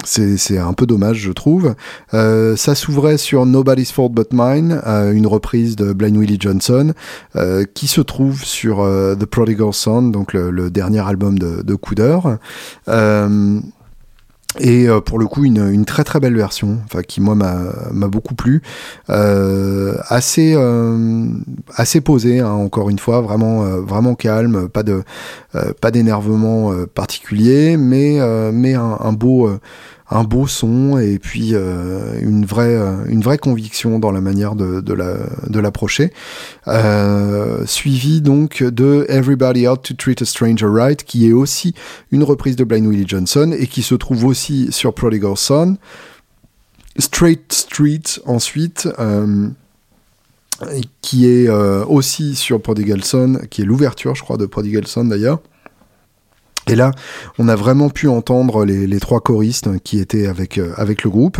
[0.04, 1.74] c'est un peu dommage, je trouve.
[2.12, 6.94] ça s'ouvrait sur Nobody's Fault But Mine, une reprise de Blind Willie Johnson,
[7.36, 11.76] euh, qui se trouve sur euh, The Prodigal Son, donc le, dernier album de, de
[11.76, 12.20] Couder.
[12.88, 13.60] Euh,
[14.60, 18.34] et euh, pour le coup, une, très très belle version, enfin qui moi m'a beaucoup
[18.34, 18.64] plu,
[19.08, 21.28] assez euh,
[21.76, 29.50] assez posée, hein, encore une fois, vraiment calme, pas d'énervement particulier, mais un beau
[30.12, 34.56] un beau son et puis euh, une vraie euh, une vraie conviction dans la manière
[34.56, 35.18] de, de la
[35.62, 36.12] l'approcher.
[36.68, 41.76] Euh, suivi donc de Everybody Out to Treat a Stranger Right qui est aussi
[42.12, 45.78] une reprise de Blind Willie Johnson et qui se trouve aussi sur Prodigal Son.
[46.98, 48.90] Straight Street ensuite
[51.02, 55.40] qui est aussi sur Prodigal Son qui est l'ouverture je crois de Prodigal Son d'ailleurs
[56.70, 56.92] et là,
[57.40, 61.40] on a vraiment pu entendre les, trois choristes qui étaient avec euh, le groupe,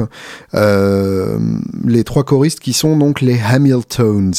[0.56, 1.38] euh,
[1.86, 4.32] les trois choristes qui sont donc les Hamiltons,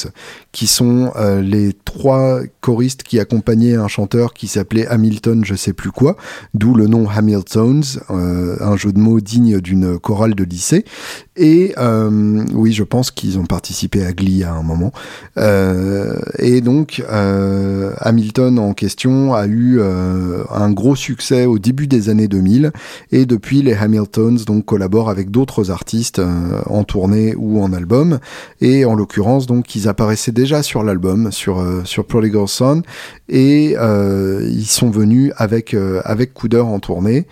[0.53, 5.91] qui sont les trois choristes qui accompagnaient un chanteur qui s'appelait Hamilton, je sais plus
[5.91, 6.17] quoi,
[6.55, 10.85] d'où le nom Hamiltons, un jeu de mots digne d'une chorale de lycée.
[11.37, 11.75] Et
[12.53, 14.93] oui, je pense qu'ils ont participé à Glee à un moment.
[15.37, 22.73] et donc Hamilton en question a eu un gros succès au début des années 2000
[23.13, 28.19] et depuis les Hamiltons donc collaborent avec d'autres artistes euh, en tournée ou en album
[28.61, 32.83] et en l'occurrence donc ils apparaissaient déjà sur l'album sur euh, sur Prodigal Son
[33.29, 37.27] et euh, ils sont venus avec avec Couder en tournée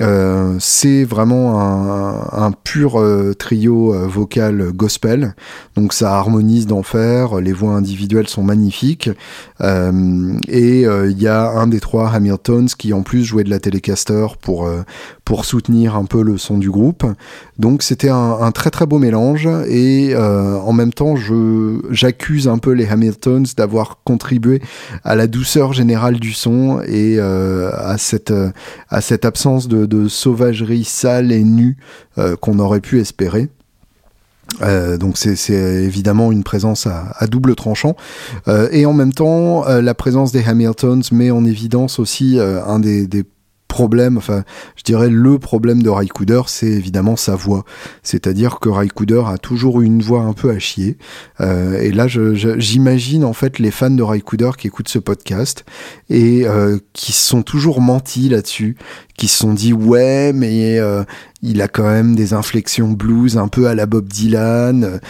[0.00, 5.34] euh, c'est vraiment un, pur euh, trio euh, vocal gospel,
[5.76, 9.10] donc ça harmonise d'enfer, les voix individuelles sont magnifiques,
[9.60, 14.26] et il y a un des trois Hamiltons qui en plus jouait de la Telecaster
[14.40, 14.68] pour,
[15.24, 17.04] pour soutenir un peu le son du groupe.
[17.58, 21.14] Donc c'était un, très très beau mélange, et en même temps
[21.90, 24.60] j'accuse un peu les Hamiltons d'avoir contribué
[25.02, 28.34] à la douceur générale du son et à, cette,
[28.90, 31.76] à cette absence de de, sauvagerie sale et nue
[32.18, 33.48] euh, qu'on aurait pu espérer.
[34.62, 37.96] Euh, donc c'est évidemment une présence à, double tranchant
[38.46, 43.06] euh, et en même temps la présence des Hamiltons met en évidence aussi un des,
[43.06, 43.24] des
[43.74, 44.44] problème, enfin,
[44.76, 47.64] je dirais le problème de Raikouder, c'est évidemment sa voix.
[48.04, 50.96] C'est-à-dire que Raikouder a toujours eu une voix un peu à chier.
[51.40, 55.64] Euh, et là, j'imagine en fait les fans de Raikouder qui écoutent ce podcast
[56.08, 58.76] et euh, qui sont toujours mentis là-dessus,
[59.16, 61.02] qui se sont dit ouais, mais euh,
[61.42, 65.00] il a quand même des inflexions blues un peu à la Bob Dylan.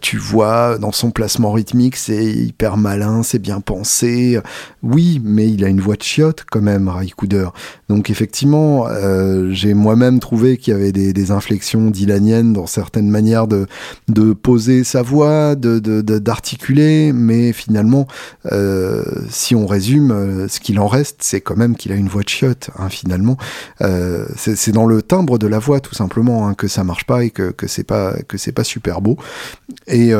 [0.00, 4.38] Tu vois, dans son placement rythmique, c'est hyper malin, c'est bien pensé.
[4.82, 7.12] Oui, mais il a une voix de chiotte quand même, Ray.
[7.94, 13.46] Donc effectivement, euh, j'ai moi-même trouvé qu'il y avait des, inflexions dylaniennes dans certaines manières
[13.46, 13.68] de,
[14.08, 18.08] de poser sa voix, de, d'articuler, mais finalement,
[18.50, 22.08] euh, si on résume, euh, ce qu'il en reste, c'est quand même qu'il a une
[22.08, 23.36] voix de chiotte, hein, finalement.
[24.36, 27.30] C'est dans le timbre de la voix tout simplement hein, que ça marche pas et
[27.30, 28.14] que, que c'est pas
[28.54, 29.16] pas super beau
[29.86, 30.12] et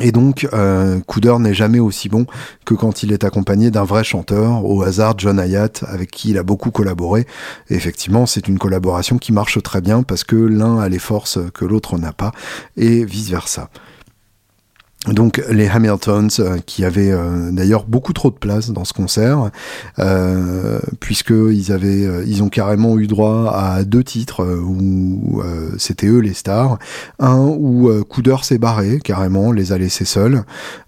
[0.00, 1.00] et donc, euh,
[1.38, 2.26] n'est jamais aussi bon
[2.64, 6.38] que quand il est accompagné d'un vrai chanteur, au hasard John Hayat, avec qui il
[6.38, 7.26] a beaucoup collaboré.
[7.70, 11.38] Et effectivement, c'est une collaboration qui marche très bien parce que l'un a les forces
[11.54, 12.32] que l'autre n'a pas,
[12.76, 13.70] et vice-versa.
[15.12, 19.50] Donc les Hamiltons euh, qui avaient euh, d'ailleurs beaucoup trop de place dans ce concert
[19.98, 25.42] euh, puisque ils avaient euh, ils ont carrément eu droit à deux titres où
[25.78, 26.78] c'était eux les stars.
[27.18, 30.42] Un où Couder s'est barré carrément les a laissés seuls.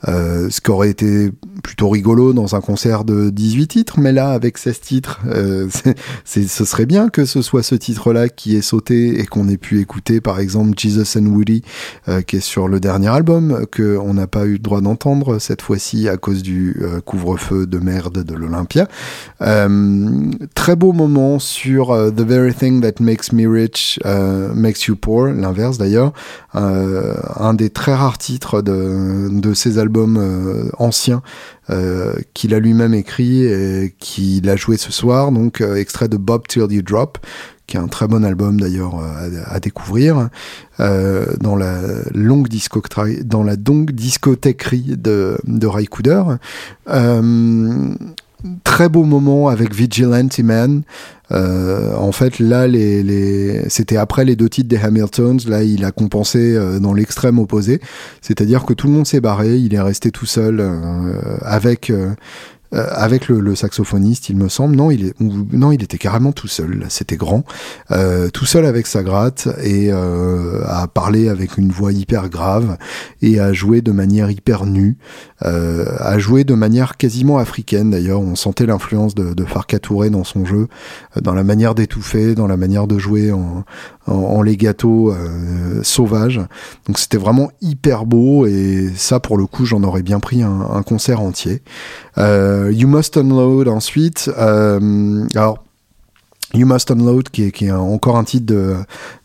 [0.06, 1.30] Ce qui aurait été
[1.62, 5.20] plutôt rigolo dans un concert de 18 titres mais là avec 16 titres
[6.24, 9.56] ce serait bien que ce soit ce titre là qui est sauté et qu'on ait
[9.56, 11.62] pu écouter par exemple Jesus and Woody
[12.26, 16.08] qui est sur le dernier album que n'a pas eu le droit d'entendre cette fois-ci
[16.08, 18.88] à cause du euh, couvre-feu de merde de l'Olympia.
[19.42, 24.00] Euh, très beau moment sur euh, The Very Thing That Makes Me Rich
[24.54, 26.12] Makes You Poor, l'inverse d'ailleurs.
[26.54, 31.22] un des très rares titres de, de ses albums anciens
[32.34, 36.66] qu'il a lui-même écrit et qu'il a joué ce soir, donc extrait de Bob Till
[36.70, 37.18] You Drop,
[37.68, 40.30] qui est un très bon album d'ailleurs euh, à, découvrir,
[40.80, 41.78] euh, dans la
[42.12, 42.82] longue disco
[43.24, 45.68] dans la longue discothèquerie de, de.
[46.88, 47.94] Euh,
[48.64, 50.82] très beau moment avec Vigilante Man.
[51.32, 53.68] Euh, en fait, là, les, les...
[53.68, 55.38] c'était après les deux titres des Hamiltons.
[55.46, 57.80] Là, il a compensé euh, dans l'extrême opposé.
[58.22, 59.56] C'est-à-dire que tout le monde s'est barré.
[59.56, 61.92] Il est resté tout seul euh, avec
[62.74, 64.76] euh, avec le, saxophoniste, il me semble.
[64.76, 66.84] Non, il non, il était carrément tout seul.
[66.88, 67.44] C'était grand,
[67.90, 72.76] euh, tout seul avec sa gratte et euh, à parler avec une voix hyper grave
[73.22, 74.96] et à jouer de manière hyper nue,
[75.44, 77.90] euh, à jouer de manière quasiment africaine.
[77.90, 79.44] D'ailleurs, on sentait l'influence de, de
[79.78, 80.68] Touré dans son jeu,
[81.20, 83.64] dans la manière d'étouffer, dans la manière de jouer en,
[84.08, 86.40] en, en legato euh, sauvage.
[86.86, 90.66] Donc c'était vraiment hyper beau et ça, pour le coup, j'en aurais bien pris un,
[90.72, 91.62] un concert entier.
[92.16, 94.30] Euh, you Must Unload ensuite.
[94.38, 95.62] Euh, alors,
[96.54, 98.74] You Must Unload, qui est, qui est encore un titre de,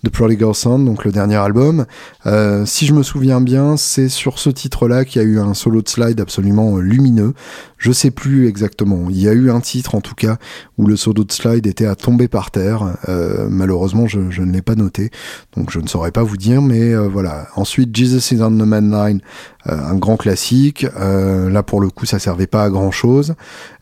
[0.03, 1.85] de Prodigal Son, donc le dernier album.
[2.25, 5.53] Euh, si je me souviens bien, c'est sur ce titre-là qu'il y a eu un
[5.53, 7.33] solo de slide absolument lumineux.
[7.77, 9.07] Je sais plus exactement.
[9.09, 10.37] Il y a eu un titre, en tout cas,
[10.77, 12.97] où le solo de slide était à tomber par terre.
[13.07, 15.09] Euh, malheureusement, je, je ne l'ai pas noté,
[15.55, 17.47] donc je ne saurais pas vous dire, mais euh, voilà.
[17.55, 19.21] Ensuite, Jesus is on the Man Line,
[19.67, 20.85] euh, un grand classique.
[20.97, 23.35] Euh, là, pour le coup, ça servait pas à grand-chose.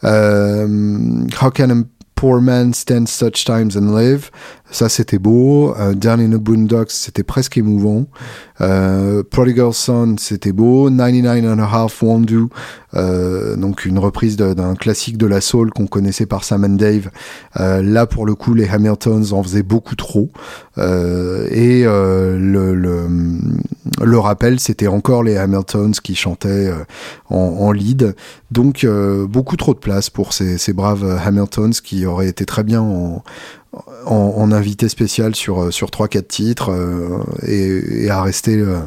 [0.04, 1.86] How can
[2.22, 4.30] poor man stand such times and live.
[4.72, 5.76] Ça, c'était beau.
[5.78, 8.06] Euh, Down in the Boondocks, c'était presque émouvant.
[8.62, 10.90] Euh, Prodigal Son, c'était beau.
[10.90, 12.50] 99 and a Half Won't Do,
[12.94, 17.10] euh, donc une reprise d'un classique de la soul qu'on connaissait par Sam and Dave.
[17.56, 20.30] Là, pour le coup, les Hamiltons en faisaient beaucoup trop.
[20.78, 23.10] Et le,
[24.18, 26.72] rappel, c'était encore les Hamiltons qui chantaient
[27.30, 28.16] en, en, lead.
[28.52, 28.88] Donc,
[29.28, 33.24] beaucoup trop de place pour ces, ces braves Hamiltons qui auraient été très bien en
[34.06, 38.58] en, en, invité spécial sur euh, sur trois quatre titres euh, et, et, à rester
[38.58, 38.80] euh,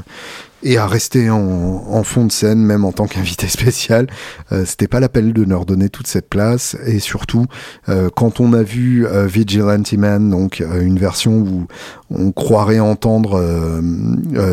[0.64, 4.06] et à rester en, en, fond de scène même en tant qu'invité spécial.
[4.50, 6.76] Euh, c'était pas la peine de leur donner toute cette place.
[6.86, 7.46] Et surtout
[7.88, 11.66] euh, quand on a vu euh, Vigilante Man donc une version où
[12.10, 13.40] on croirait entendre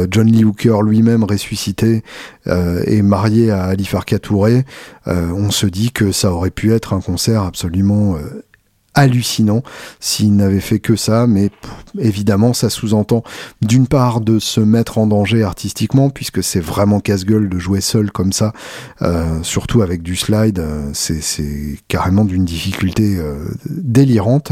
[0.09, 2.03] John Lee Hooker lui-même ressuscité
[2.47, 4.65] et marié à Ali Farka Touré
[5.05, 8.15] on se dit que ça aurait pu être un concert absolument
[8.93, 9.63] hallucinant
[9.99, 11.49] s'il n'avait fait que ça, mais
[11.97, 13.23] évidemment ça sous-entend
[13.61, 18.11] d'une part de se mettre en danger artistiquement, puisque c'est vraiment casse-gueule de jouer seul
[18.11, 18.53] comme ça,
[19.01, 24.51] euh, surtout avec du slide, euh, c'est carrément d'une difficulté euh, délirante.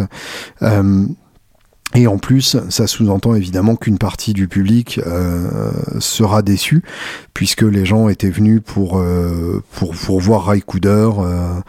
[1.95, 5.01] Et en plus, ça sous-entend évidemment qu'une partie du public
[5.97, 6.83] sera déçue,
[7.33, 9.03] puisque les gens étaient venus pour,
[9.71, 11.59] pour, pour voir Raikouder euh,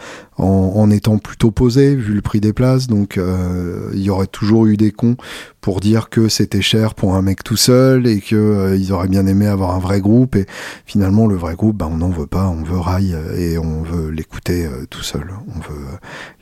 [0.41, 2.87] en, en, étant plutôt posé, vu le prix des places.
[2.87, 5.17] Donc euh, il y aurait toujours eu des cons
[5.61, 9.09] pour dire que c'était cher pour un mec tout seul et que euh, ils auraient
[9.09, 10.37] bien aimé avoir un vrai groupe.
[10.37, 10.47] Et
[10.87, 14.11] finalement, le vrai groupe, bah, on n'en veut pas, on veut Rai et on veut
[14.11, 15.29] l'écouter euh, tout seul.
[15.55, 15.87] On veut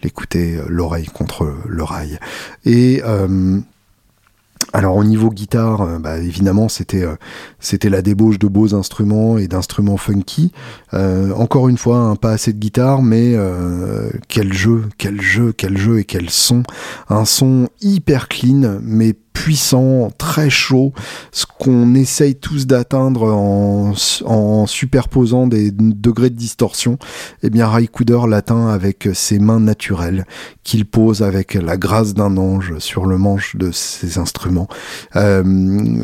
[0.03, 2.19] l'écouter l'oreille contre le rail.
[2.65, 3.03] Et
[4.73, 7.17] alors au niveau guitare, euh, bah, évidemment c'était euh,
[7.59, 10.53] c'était la débauche de beaux instruments et d'instruments funky.
[10.95, 13.35] Euh, encore une fois, hein, pas assez de guitare, mais
[14.29, 16.63] quel jeu, quel jeu, quel jeu et quel son.
[17.09, 20.93] Un son hyper clean, mais puissant, très chaud,
[21.31, 26.99] ce qu'on essaye tous d'atteindre en, superposant des degrés de distorsion,
[27.45, 30.27] eh bien Raikouder l'atteint avec ses mains naturelles
[30.65, 34.67] qu'il pose avec la grâce d'un ange sur le manche de ses instruments.
[35.15, 35.43] Euh,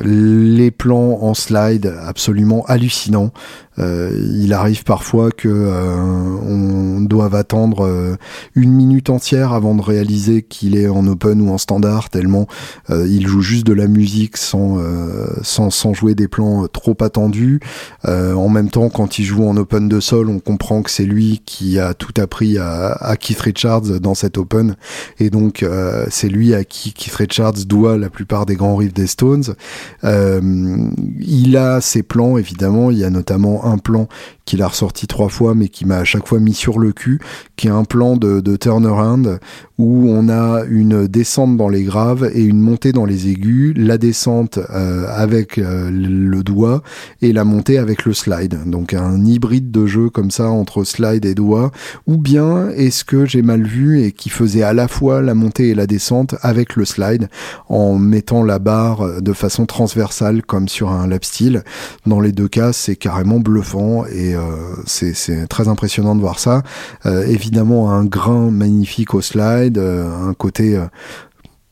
[0.05, 3.33] les plans en slide absolument hallucinants.
[3.81, 8.17] Euh, il arrive parfois que euh, on doive attendre
[8.55, 12.47] une minute entière avant de réaliser qu'il est en open ou en standard, tellement
[12.91, 17.61] euh, il joue juste de la musique sans, euh, sans, jouer des plans trop attendus.
[18.05, 21.41] en même temps, quand il joue en open de sol, on comprend que c'est lui
[21.47, 24.77] qui a tout appris à, à Keith Richards dans cet open,
[25.19, 25.65] et donc
[26.11, 29.55] c'est lui à qui Keith Richards doit la plupart des grands riffs des Stones.
[30.03, 34.09] il a ses plans, évidemment, il y a notamment un plan
[34.45, 37.21] qu'il a ressorti trois fois, mais qui m'a à chaque fois mis sur le cul,
[37.57, 39.39] qui est un plan de, de turnaround
[39.79, 43.99] où on a une descente dans les graves et une montée dans les aigus, la
[43.99, 46.83] descente euh, avec euh, le doigt
[47.23, 48.59] et la montée avec le slide.
[48.67, 51.73] Donc un hybride de jeu comme ça entre slide et doigt.
[52.07, 55.71] Ou bien est-ce que j'ai mal vu et qui faisait à la fois la montée
[55.71, 57.29] et la descente avec le slide
[57.69, 61.65] en mettant la barre de façon transversale comme sur un lap steel.
[62.07, 66.63] Dans les deux cas, c'est carrément bluffant et euh, c'est très impressionnant de voir ça.
[67.07, 70.79] Euh, évidemment, un grain magnifique au slide, euh, un côté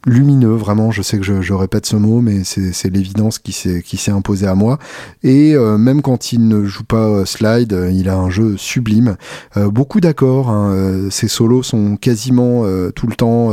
[0.05, 4.49] lumineux, vraiment, je sais que je, répète ce mot, mais c'est l'évidence qui s'est imposée
[4.49, 4.79] à moi.
[5.23, 9.17] Et même quand il ne joue pas slide, il a un jeu sublime.
[9.55, 12.65] Beaucoup d'accords, hein, ses solos sont quasiment
[12.97, 13.53] tout le temps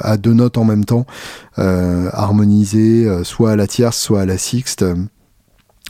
[0.00, 1.04] à deux notes en même temps,
[1.56, 4.84] harmonisés, soit à la tierce, soit à la sixte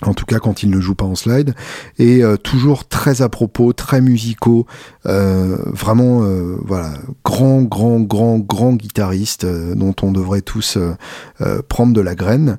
[0.03, 1.55] en tout cas quand il ne joue pas en slide,
[1.99, 4.67] et euh, toujours très à propos, très musicaux,
[5.07, 6.93] euh, vraiment euh, voilà,
[7.25, 10.79] grand, grand, grand, grand guitariste dont on devrait tous
[11.69, 12.59] prendre de la graine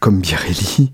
[0.00, 0.92] comme Birelli.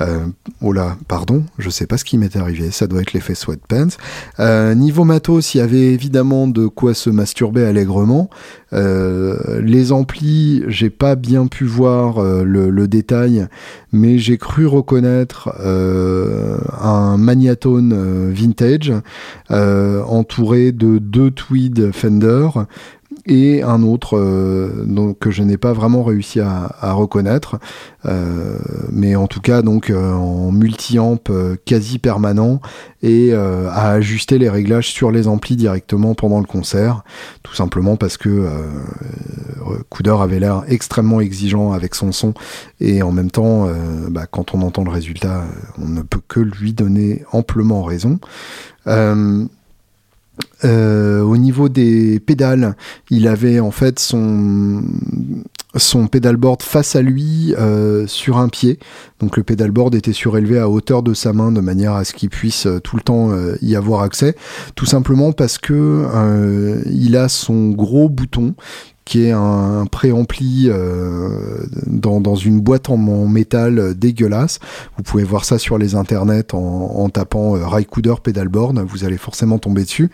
[0.00, 0.26] Euh,
[0.60, 3.96] oh là, pardon, je sais pas ce qui m'est arrivé, ça doit être l'effet sweatpants.
[4.40, 8.30] Euh, niveau matos, il y avait évidemment de quoi se masturber allègrement.
[8.72, 13.46] Euh, les amplis, j'ai pas bien pu voir euh, le, le, détail,
[13.92, 18.92] mais j'ai cru reconnaître un Magnatone vintage
[19.50, 22.48] entouré de deux Tweed Fender
[23.26, 27.58] et un autre euh, donc, que je n'ai pas vraiment réussi à, à reconnaître,
[28.06, 28.58] euh,
[28.90, 32.60] mais en tout cas donc euh, en multi-amp euh, quasi permanent
[33.02, 37.02] et euh, à ajuster les réglages sur les amplis directement pendant le concert,
[37.42, 38.48] tout simplement parce que
[39.88, 42.34] Couder avait l'air extrêmement exigeant avec son son
[42.80, 43.68] et en même temps,
[44.08, 45.44] bah, quand on entend le résultat,
[45.80, 48.18] on ne peut que lui donner amplement raison.
[48.86, 49.44] Euh,
[50.64, 52.76] au niveau des pédales,
[53.10, 54.82] il avait en fait son
[55.76, 58.78] son pédalboard face à lui euh, sur un pied.
[59.20, 62.28] Donc le pédalboard était surélevé à hauteur de sa main de manière à ce qu'il
[62.28, 64.36] puisse euh, tout le temps euh, y avoir accès.
[64.74, 66.06] Tout simplement parce que
[66.86, 68.54] il a son gros bouton
[69.04, 70.70] qui est un, préampli
[71.86, 74.58] dans, dans, une boîte en, métal dégueulasse.
[74.96, 79.82] Vous pouvez voir ça sur les internets en, tapant Raikouder Pedalboard, vous allez forcément tomber
[79.82, 80.10] dessus.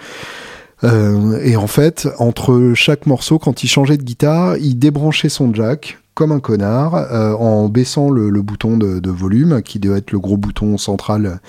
[0.85, 5.53] Euh, et en fait, entre chaque morceau, quand il changeait de guitare, il débranchait son
[5.53, 10.19] jack comme un connard euh, en baissant le, bouton de, volume, qui doit être le
[10.19, 11.41] gros bouton central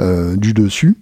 [0.00, 0.96] euh, du dessus.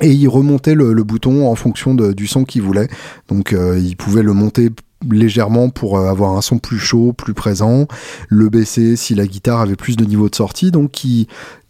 [0.00, 2.88] Et il remontait le, bouton en fonction du son qu'il voulait.
[3.28, 4.70] Donc il pouvait le monter
[5.08, 7.86] légèrement pour avoir un son plus chaud, plus présent,
[8.28, 10.70] le baisser si la guitare avait plus de niveau de sortie.
[10.70, 11.28] Donc il,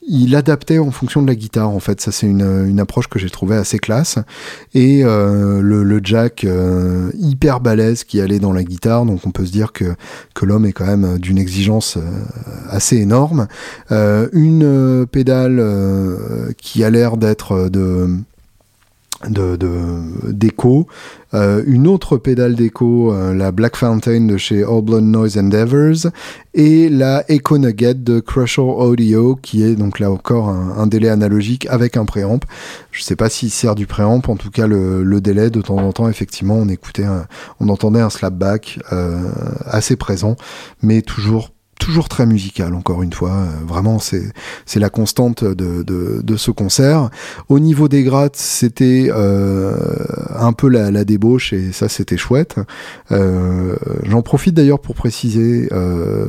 [0.09, 2.01] il adaptait en fonction de la guitare en fait.
[2.01, 4.19] Ça c'est une, approche que j'ai trouvé assez classe.
[4.75, 9.45] Et euh, le, jack euh, hyper balèze qui allait dans la guitare donc on peut
[9.45, 9.95] se dire que,
[10.35, 12.03] que l'homme est quand même d'une exigence euh,
[12.71, 13.47] assez énorme.
[13.91, 18.09] Une pédale qui a l'air d'être de
[20.29, 20.87] d'écho
[21.35, 26.11] euh, une autre pédale d'écho euh, la Black Fountain de chez Oblon Noise Endeavors
[26.55, 31.67] et la Echo Nugget de Crusher Audio qui est donc là encore un, délai analogique
[31.69, 32.41] avec un préamp.
[32.93, 35.77] Je sais pas s'il sert du préamp en tout cas le, le, délai de temps
[35.77, 37.07] en temps effectivement on écoutait
[37.61, 39.31] on entendait un slapback euh,
[39.67, 40.37] assez présent
[40.83, 43.31] mais toujours toujours très musical, encore une fois.
[43.31, 44.33] Euh, vraiment, c'est
[44.77, 47.11] la constante de, de, de, ce concert.
[47.49, 49.77] Au niveau des grattes, c'était euh,
[50.39, 52.57] un peu la, la, débauche et ça, c'était chouette.
[53.11, 56.27] Euh, J'en profite d'ailleurs pour préciser, euh,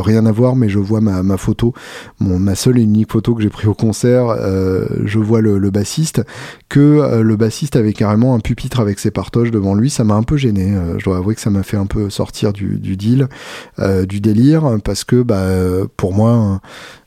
[0.00, 1.74] rien à voir, mais je vois ma, ma photo,
[2.20, 4.28] mon, ma seule et unique photo que j'ai pris au concert.
[4.28, 6.22] Euh, je vois le, le bassiste,
[6.68, 9.90] que euh, le bassiste avait carrément un pupitre avec ses partoches devant lui.
[9.90, 10.74] Ça m'a un peu gêné.
[10.98, 13.28] je dois avouer que ça m'a fait un peu sortir du, du deal,
[13.78, 16.60] du délire parce que bah, pour moi,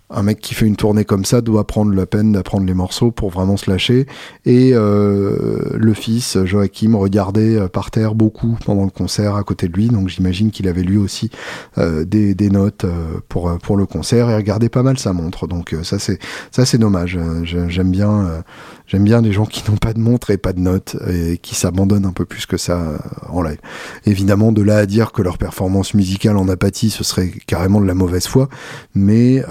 [0.09, 3.11] un mec qui fait une tournée comme ça doit prendre la peine d'apprendre les morceaux
[3.11, 4.05] pour vraiment se lâcher.
[4.45, 9.67] Et euh, le fils, Joachim, regardait euh, par terre beaucoup pendant le concert à côté
[9.67, 11.31] de lui, donc j'imagine qu'il avait lui aussi
[11.79, 12.85] euh, des, notes
[13.27, 15.47] pour, pour le concert et regardait pas mal sa montre.
[15.47, 16.19] Donc ça c'est
[16.51, 17.17] ça c'est dommage.
[17.43, 18.43] J'aime bien
[18.85, 21.55] j'aime bien les gens qui n'ont pas de montre et pas de notes et qui
[21.55, 22.99] s'abandonnent un peu plus que ça
[23.29, 23.57] en live.
[24.05, 27.87] Évidemment, de là à dire que leur performance musicale en apathie, ce serait carrément de
[27.87, 28.47] la mauvaise foi,
[28.93, 29.43] mais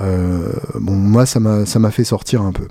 [0.80, 2.66] bon, moi, ça m'a, ça m'a fait sortir un peu.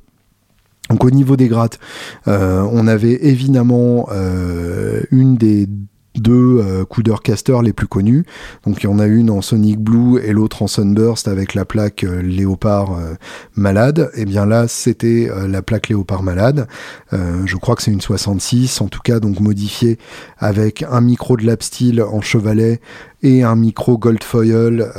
[0.90, 1.80] Donc au niveau des grattes,
[2.28, 5.68] euh, on avait évidemment euh, une des
[6.16, 6.86] deux euh,
[7.24, 8.26] Caster les plus connus.
[8.66, 11.66] Donc il y en a une en Sonic Blue et l'autre en Sunburst avec la
[11.66, 13.14] plaque euh, Léopard euh,
[13.56, 14.12] Malade.
[14.16, 16.68] Et eh bien là, c'était euh, la plaque Léopard Malade.
[17.12, 19.98] je crois que c'est une 66, en tout cas donc modifiée
[20.38, 22.80] avec un micro de lap steel en chevalet
[23.22, 24.92] et un micro gold foil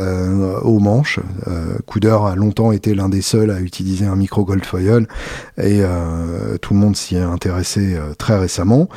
[0.63, 1.19] au manche.
[1.87, 5.07] Couder a longtemps été l'un des seuls à utiliser un micro gold foil
[5.59, 5.83] et
[6.61, 8.89] tout le monde s'y est intéressé très récemment.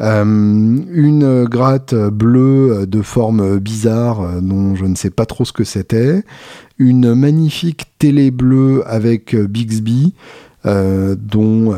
[0.00, 5.52] Euh, une gratte bleue de forme bizarre euh, dont je ne sais pas trop ce
[5.52, 6.24] que c'était,
[6.78, 10.14] une magnifique télé bleue avec Bixby.
[10.66, 11.76] Euh, dont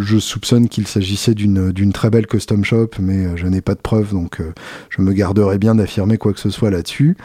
[0.00, 4.12] je soupçonne qu'il s'agissait d'une très belle custom shop, mais je n'ai pas de preuves,
[4.12, 4.42] donc
[4.90, 7.16] je me garderai bien d'affirmer quoi que ce soit là-dessus.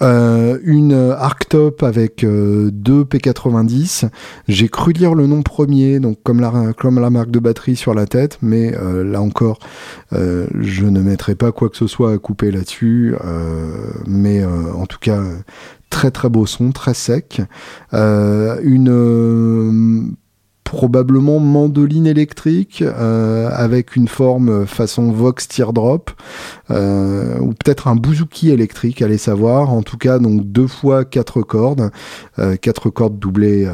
[0.00, 4.08] Euh, une Arctop avec euh, deux P90.
[4.46, 8.38] J'ai cru lire le nom premier, donc comme la, marque de batterie sur la tête,
[8.40, 9.58] mais euh, là encore,
[10.12, 13.14] je ne mettrai pas quoi que ce soit à couper là-dessus.
[14.06, 15.20] mais en tout cas,
[15.90, 17.42] très très beau son, très sec.
[17.92, 20.14] une
[20.68, 26.10] probablement mandoline électrique euh, avec une forme façon Vox Teardrop
[26.70, 29.72] euh, ou peut-être un bouzouki électrique, allez savoir.
[29.72, 31.90] En tout cas, donc deux fois quatre cordes,
[32.38, 33.66] euh, quatre cordes doublées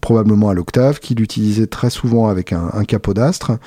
[0.00, 3.58] probablement à l'octave, qu'il utilisait très souvent avec un, un capot d'astre.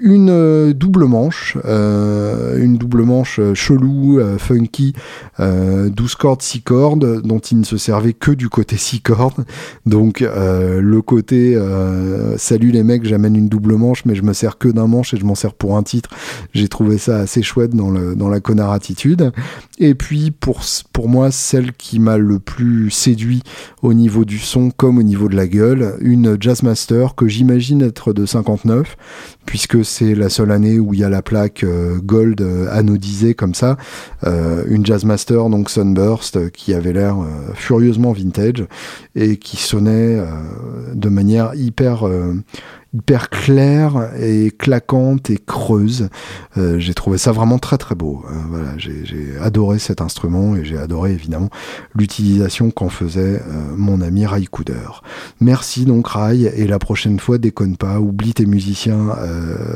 [0.00, 4.94] Une double manche, une double manche chelou, funky,
[5.38, 9.44] 12 cordes, 6 cordes, dont il ne se servait que du côté 6 cordes.
[9.86, 14.58] Donc le côté euh, salut les mecs, j'amène une double manche, mais je me sers
[14.58, 16.10] que d'un manche et je m'en sers pour un titre.
[16.54, 19.32] J'ai trouvé ça assez chouette dans la connard attitude.
[19.78, 20.60] Et puis pour,
[20.92, 23.42] pour moi, celle qui m'a le plus séduit
[23.82, 28.12] au niveau du son comme au niveau de la gueule, une Jazzmaster que j'imagine être
[28.12, 28.96] de 59,
[29.46, 33.34] puisque c'est la seule année où il y a la plaque euh, gold euh, anodisée
[33.34, 33.76] comme ça.
[34.24, 37.16] une Jazzmaster, donc Sunburst, qui avait l'air
[37.54, 38.66] furieusement vintage
[39.14, 40.22] et qui sonnait
[40.94, 42.34] de manière hyper euh,
[42.94, 46.08] hyper claire et claquante et creuse.
[46.56, 48.24] j'ai trouvé ça vraiment très très beau.
[48.48, 51.50] voilà, j'ai adoré cet instrument et j'ai adoré évidemment
[51.94, 53.40] l'utilisation qu'en faisait
[53.76, 55.02] mon ami Rai Kuder.
[55.40, 59.10] Merci donc Rai et la prochaine fois déconne pas, oublie tes musiciens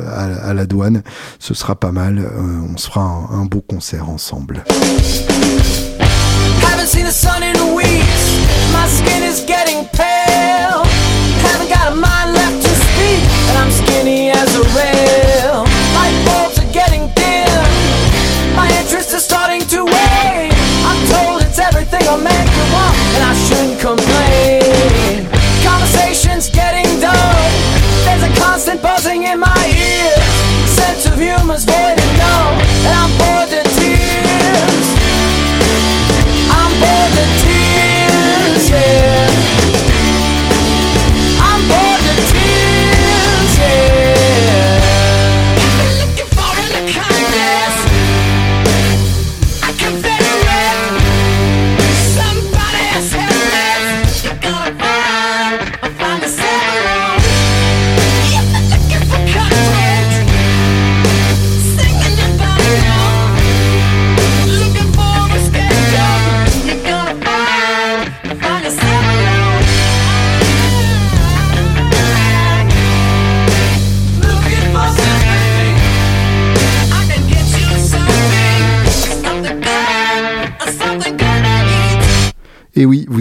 [0.09, 1.03] à, la douane,
[1.39, 2.21] ce sera pas mal.
[2.39, 4.65] on se fera un, beau concert ensemble.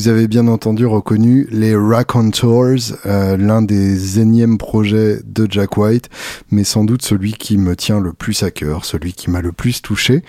[0.03, 2.75] Vous avez bien entendu reconnu les Raconteurs,
[3.05, 6.09] euh, l'un des énièmes projets de Jack White,
[6.51, 9.53] mais sans doute celui qui me tient le plus à cœur, celui qui m'a le
[9.53, 10.21] plus touché.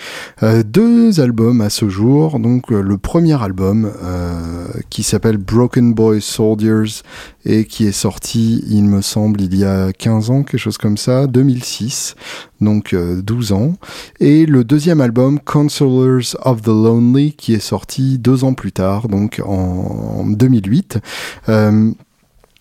[0.44, 3.90] Euh, deux albums à ce jour, donc euh, le premier album
[4.90, 7.02] qui s'appelle Broken Boy Soldiers
[7.46, 10.96] et qui est sorti, il me semble, il y a 15 ans, quelque chose comme
[10.96, 12.16] ça, 2006,
[12.60, 13.74] donc 12 ans.
[14.20, 19.08] Et le deuxième album, Counselors of the Lonely, qui est sorti deux ans plus tard,
[19.08, 20.98] donc en, 2008.
[21.48, 21.90] Euh,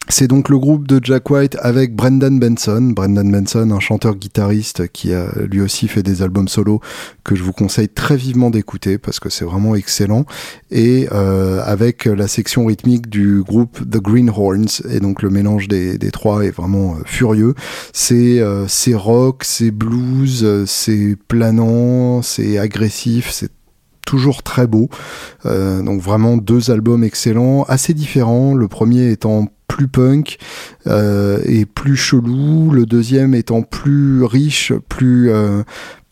[0.10, 2.91] c'est donc le groupe de Jack White avec Brendan Benson.
[2.93, 6.82] Brendan Benson, un chanteur-guitariste qui a lui aussi fait des albums solo
[7.24, 10.26] que je vous conseille très vivement d'écouter parce que c'est vraiment excellent.
[10.72, 14.82] Et euh, avec la section rythmique du groupe The Greenhorns.
[14.89, 17.56] Et donc le mélange des, trois est vraiment euh, furieux.
[17.93, 23.51] C'est c'est rock, c'est blues, c'est planant, c'est agressif, c'est
[24.06, 24.89] toujours très beau.
[25.45, 28.54] Euh, donc vraiment deux albums excellents, assez différents.
[28.54, 30.38] Le premier étant plus punk
[30.88, 35.64] euh, et plus chelou, le deuxième étant plus riche, plus euh,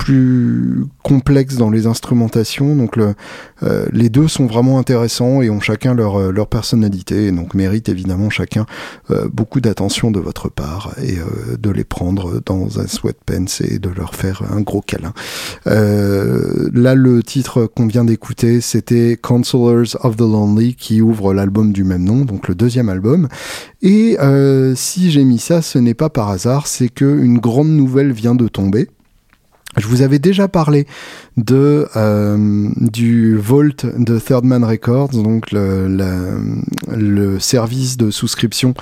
[0.02, 2.76] plus complexe dans les instrumentations.
[2.76, 3.14] Donc le,
[3.62, 7.54] euh, les deux sont vraiment intéressants et ont chacun leur, euh, leur personnalité et donc
[7.54, 8.66] méritent évidemment chacun
[9.12, 11.18] euh, beaucoup d'attention de votre part et
[11.60, 15.14] de les prendre dans un sweatpants et de leur faire un gros câlin.
[15.66, 21.84] là, le titre qu'on vient d'écouter, c'était Counselors of the Lonely qui ouvre l'album du
[21.84, 23.28] même nom, donc le deuxième album.
[23.82, 24.18] Et
[24.76, 28.36] si j'ai mis ça, ce n'est pas par hasard, c'est que une grande nouvelle vient
[28.36, 28.90] de tomber.
[29.78, 30.86] Je vous avais déjà parlé
[31.38, 35.88] de euh, du Vault de Third Man Records, donc le,
[36.90, 38.74] le, service de souscription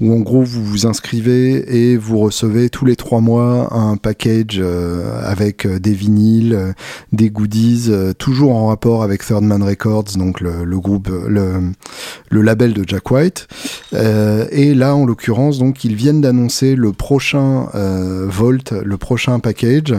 [0.00, 4.58] où en gros vous vous inscrivez et vous recevez tous les trois mois un package
[4.58, 6.74] euh, avec euh, des vinyles,
[7.12, 11.72] des goodies, toujours en rapport avec Third Man Records, donc le, le groupe, le,
[12.30, 13.48] le label de Jack White.
[13.92, 17.68] et là, en l'occurrence, donc ils viennent d'annoncer le prochain
[18.28, 19.94] Vault, le prochain package,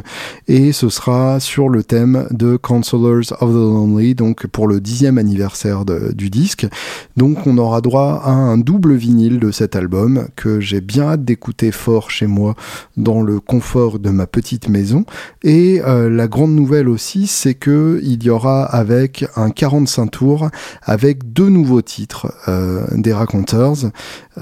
[0.49, 5.19] et ce sera sur le thème de Counselors of the Lonely, donc pour le dixième
[5.19, 6.67] anniversaire du disque.
[7.15, 11.23] Donc on aura droit à un double vinyle de cet album que j'ai bien hâte
[11.23, 12.55] d'écouter fort chez moi
[12.97, 15.05] dans le confort de ma petite maison.
[15.43, 20.49] Et euh, la grande nouvelle aussi, c'est que il y aura avec un 45 tours
[20.81, 23.75] avec deux nouveaux titres euh, des raconteurs.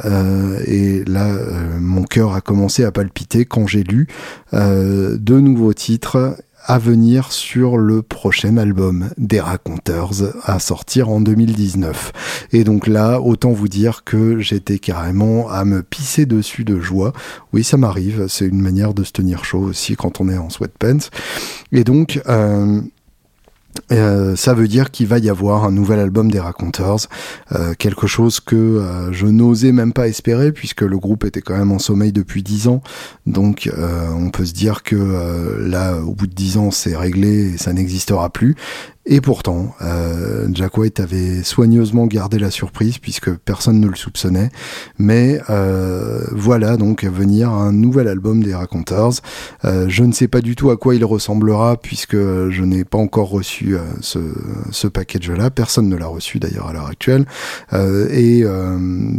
[0.06, 1.34] Euh, et là,
[1.80, 4.08] mon cœur a commencé à palpiter quand j'ai lu
[4.54, 6.38] deux nouveaux titres
[6.68, 10.12] à venir sur le prochain album des Raconteurs
[10.44, 12.48] à sortir en 2019.
[12.52, 17.14] Et donc là, autant vous dire que j'étais carrément à me pisser dessus de joie.
[17.54, 20.50] Oui, ça m'arrive, c'est une manière de se tenir chaud aussi quand on est en
[20.50, 21.10] sweatpants.
[21.72, 22.82] Et donc, euh,
[23.92, 27.08] euh, ça veut dire qu'il va y avoir un nouvel album des Raconteurs,
[27.54, 31.58] euh, quelque chose que euh, je n'osais même pas espérer puisque le groupe était quand
[31.58, 32.82] même en sommeil depuis dix ans.
[33.26, 37.58] Donc on peut se dire que là, au bout de dix ans, c'est réglé et
[37.58, 38.56] ça n'existera plus.
[39.10, 44.50] Et pourtant, euh, Jack White avait soigneusement gardé la surprise puisque personne ne le soupçonnait.
[45.00, 49.14] Mais euh, voilà donc à venir un nouvel album des Raconteurs.
[49.64, 52.98] Euh, je ne sais pas du tout à quoi il ressemblera puisque je n'ai pas
[52.98, 54.20] encore reçu euh, ce,
[54.72, 55.52] ce package-là.
[55.52, 57.26] Personne ne l'a reçu d'ailleurs à l'heure actuelle.
[57.72, 58.44] Euh, et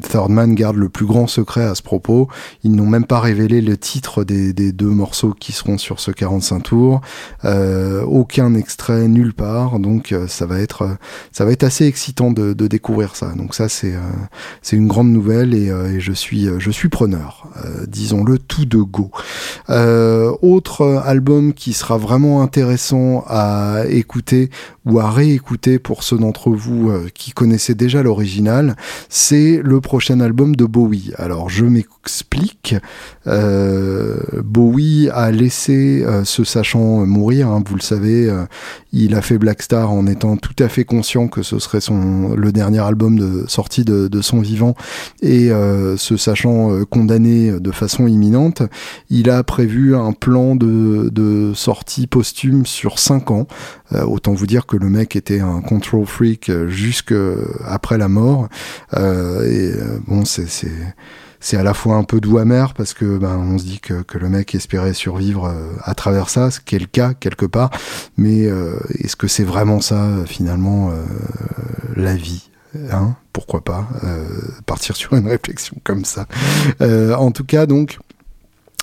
[0.03, 2.29] Thirdman garde le plus grand secret à ce propos.
[2.63, 6.11] Ils n'ont même pas révélé le titre des, des, deux morceaux qui seront sur ce
[6.11, 7.01] 45 tours.
[8.07, 10.95] aucun extrait nulle part donc euh, ça va être euh,
[11.33, 13.33] ça va être assez excitant de, découvrir ça.
[13.35, 14.01] Donc ça c'est euh,
[14.63, 15.69] c'est une grande nouvelle et,
[16.01, 17.49] je suis je suis preneur,
[17.87, 19.11] disons-le tout de go.
[19.69, 24.51] Autre album qui sera vraiment intéressant à écouter
[24.85, 28.77] ou à réécouter pour ceux d'entre vous qui connaissaient déjà l'original,
[29.09, 31.13] c'est le prochain album de Bowie.
[31.17, 32.75] Alors je m'explique.
[33.27, 38.33] Bowie a laissé ce sachant mourir, hein, vous le savez,
[38.93, 42.35] il a fait Black Star en étant tout à fait conscient que ce serait son
[42.35, 44.75] le dernier album de sorti de, son vivant
[45.23, 48.63] et euh, se sachant euh, condamné de façon imminente,
[49.11, 53.49] il a prévu un plan de, sortie posthume sur 5 ans.
[53.93, 57.15] Euh, autant vous dire que le mec était un control freak jusque
[57.65, 58.49] après la mort.
[58.95, 59.73] et
[60.07, 60.47] bon, c'est
[61.41, 64.03] c'est à la fois un peu doux amer parce que ben on se dit que,
[64.03, 67.47] que le mec espérait survivre euh, à travers ça, ce qui est le cas quelque
[67.47, 67.71] part.
[68.17, 70.95] Mais euh, est-ce que c'est vraiment ça finalement euh,
[71.97, 72.51] la vie
[72.91, 73.15] hein?
[73.33, 73.89] Pourquoi pas
[74.67, 76.27] partir sur une réflexion comme ça
[76.81, 77.99] En tout cas donc.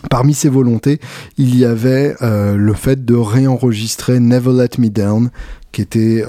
[0.10, 1.00] Parmi ses volontés,
[1.38, 5.32] il y avait le fait de réenregistrer Never Let Me Down,
[5.72, 6.24] qui était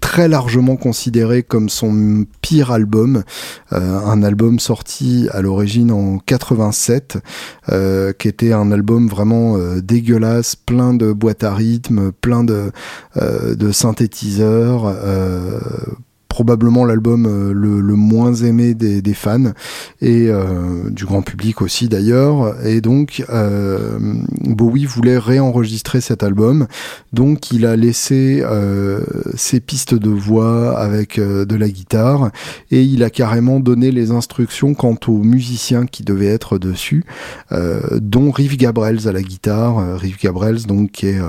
[0.00, 3.22] très largement considéré comme son pire album,
[3.72, 7.18] euh, un album sorti à l'origine en 87,
[7.70, 12.72] euh, qui était un album vraiment euh, dégueulasse, plein de boîtes à rythme, plein de
[13.72, 14.94] synthétiseurs
[16.40, 19.52] probablement l'album euh, le, moins aimé des, fans
[20.00, 22.64] et euh, du grand public aussi d'ailleurs.
[22.64, 23.98] Et donc euh,
[24.46, 26.66] Bowie voulait réenregistrer cet album,
[27.12, 28.42] donc il a laissé
[29.34, 32.30] ses pistes de voix avec de la guitare
[32.70, 37.04] et il a carrément donné les instructions quant aux musiciens qui devaient être dessus,
[37.96, 39.98] dont Riff Gabrels à la guitare.
[39.98, 41.20] Riff Gabrels donc qui est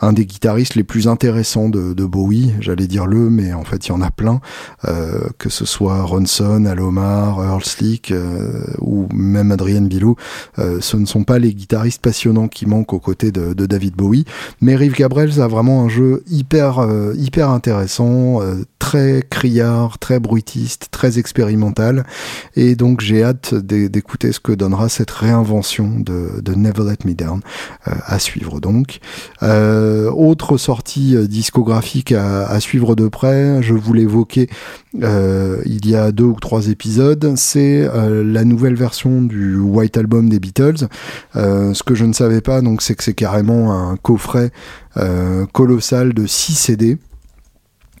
[0.00, 3.86] un des guitaristes les plus intéressants de, de Bowie, j'allais dire le, mais en fait,
[3.86, 4.40] il y en a plein,
[4.86, 10.16] euh, que ce soit Ronson, Alomar, Earl Slick euh, ou même Adrien Bilou.
[10.58, 14.24] Euh, ce ne sont pas les guitaristes passionnants qui manquent aux côtés de, David Bowie,
[14.60, 16.86] mais Rive Gabriels a vraiment un jeu hyper
[17.16, 18.40] hyper intéressant,
[18.78, 22.06] très criard, très bruitiste, très expérimental,
[22.54, 27.40] et donc j'ai hâte d'écouter ce que donnera cette réinvention de, Never Let Me Down
[27.84, 29.00] à suivre donc.
[29.42, 34.48] autre sortie discographique à suivre de près je vous l'évoquais
[35.02, 39.96] euh, il y a deux ou trois épisodes, c'est euh, la nouvelle version du White
[39.96, 40.88] Album des Beatles.
[41.36, 44.50] Euh, ce que je ne savais pas, donc, c'est que c'est carrément un coffret
[45.52, 46.96] colossal de 6 CD.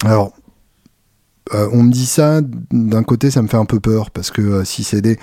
[0.02, 0.32] Alors,
[1.54, 2.40] euh, on me dit ça,
[2.72, 5.16] d'un côté ça me fait un peu peur parce que euh, si c'est des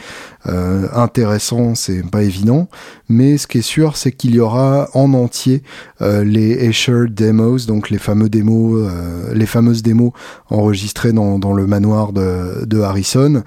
[0.47, 2.69] euh, intéressants, c'est pas évident.
[3.09, 5.61] Mais ce qui est sûr, c'est qu'il y aura en entier
[5.99, 8.89] les Escher demos, donc les fameux démos,
[9.33, 10.11] les fameuses démos
[10.49, 13.43] enregistrées dans, dans le manoir de, de Harrison,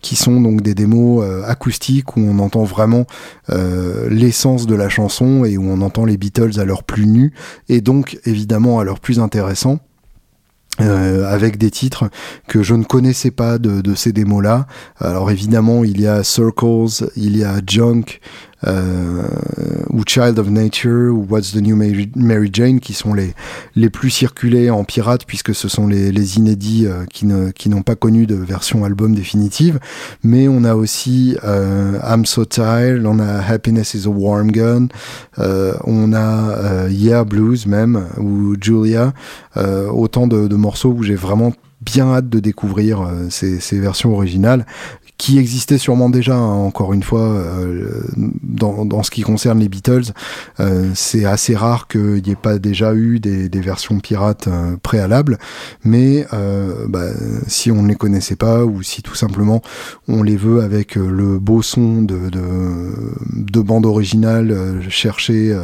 [0.00, 3.06] qui sont donc des démos acoustiques où on entend vraiment
[3.48, 7.32] l'essence de la chanson et où on entend les Beatles à leur plus nu
[7.68, 9.78] et donc évidemment à leur plus intéressant.
[10.78, 12.10] Euh, avec des titres
[12.48, 14.66] que je ne connaissais pas de, de ces démos-là.
[14.98, 18.20] Alors évidemment, il y a Circles, il y a Junk,
[18.64, 23.34] ou Child of Nature ou What's the New Mary, Jane qui sont les
[23.74, 27.68] les plus circulés en pirate puisque ce sont les, les inédits euh, qui ne qui
[27.68, 29.78] n'ont pas connu de version album définitive.
[30.22, 34.88] Mais on a aussi euh, I'm So Tired on a Happiness is a Warm Gun
[35.38, 39.12] euh, on a Yeah Blues même ou Julia.
[39.56, 44.66] Autant de, morceaux où j'ai vraiment bien hâte de découvrir ces, versions originales
[45.18, 48.02] qui existait sûrement déjà, hein, encore une fois, euh,
[48.84, 50.12] dans, ce qui concerne les Beatles.
[50.60, 55.38] Euh, c'est assez rare qu'il n'y ait pas déjà eu des, versions pirates euh, préalables,
[55.82, 56.26] mais
[56.88, 57.06] bah,
[57.46, 59.62] si on ne les connaissait pas ou si tout simplement
[60.08, 65.56] on les veut avec le beau son de, de, de bande originale cherché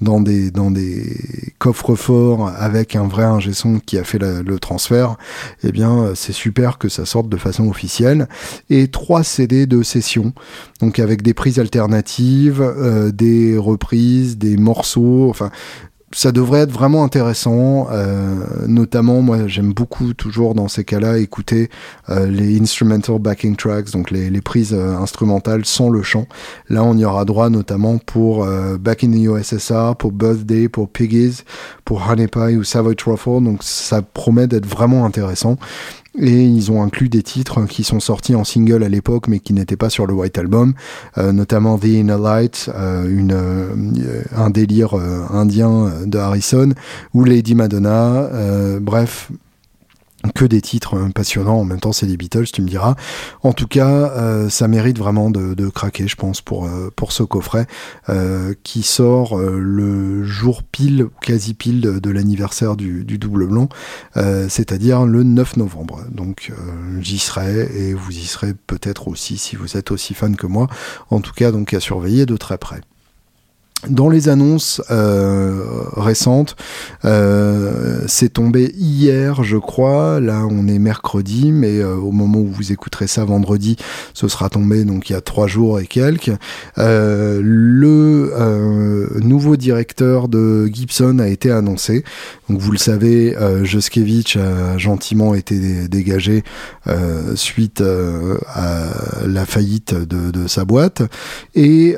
[0.00, 1.16] dans des, dans des
[1.58, 5.16] coffres forts avec un vrai ingé son qui a fait le transfert,
[5.64, 8.28] eh bien c'est super que ça sorte de façon officielle.
[8.70, 10.32] Et trois CD de session,
[10.80, 12.02] donc avec des prises alternatives,
[12.60, 15.50] euh, des reprises, des morceaux, enfin
[16.14, 17.86] ça devrait être vraiment intéressant.
[17.90, 21.70] Euh, notamment, moi, j'aime beaucoup toujours dans ces cas-là écouter
[22.10, 26.26] euh, les instrumental backing tracks, donc les, prises instrumentales sans le chant.
[26.68, 28.46] Là, on y aura droit notamment pour
[28.78, 31.44] Back in the USSR, pour Birthday, pour Piggies,
[31.86, 33.42] pour Honey Pie ou Savoy Truffle.
[33.42, 35.56] Donc, ça promet d'être vraiment intéressant.
[36.18, 39.54] Et ils ont inclus des titres qui sont sortis en single à l'époque, mais qui
[39.54, 40.74] n'étaient pas sur le White Album,
[41.16, 46.70] euh, notamment The Inner Light, euh, euh, un délire indien de Harrison,
[47.14, 48.28] ou Lady Madonna.
[48.80, 49.30] bref,
[50.34, 51.58] que des titres euh, passionnants.
[51.58, 52.96] En même temps, c'est les Beatles, tu me diras.
[53.42, 57.12] En tout cas, euh, ça mérite vraiment de, de, craquer, je pense, pour euh, pour
[57.12, 57.66] ce coffret
[58.08, 63.68] euh, qui sort le jour pile, quasi pile de, de l'anniversaire du, du, double blanc,
[64.48, 66.00] c'est-à-dire le 9 novembre.
[66.10, 66.52] Donc,
[67.00, 70.66] j'y serai et vous y serez peut-être aussi si vous êtes aussi fan que moi.
[71.10, 72.80] En tout cas, donc à surveiller de très près.
[73.88, 75.64] Dans les annonces euh,
[75.96, 76.54] récentes,
[77.04, 80.20] euh, c'est tombé hier, je crois.
[80.20, 83.76] Là, on est mercredi, mais euh, au moment où vous écouterez ça vendredi,
[84.14, 86.30] ce sera tombé donc il y a trois jours et quelques.
[86.76, 88.30] Le
[89.20, 92.04] nouveau directeur de Gibson a été annoncé.
[92.48, 96.44] Donc vous le savez, Joskevich a gentiment été dégagé
[97.34, 98.90] suite à
[99.26, 101.02] la faillite de, sa boîte,
[101.54, 101.96] et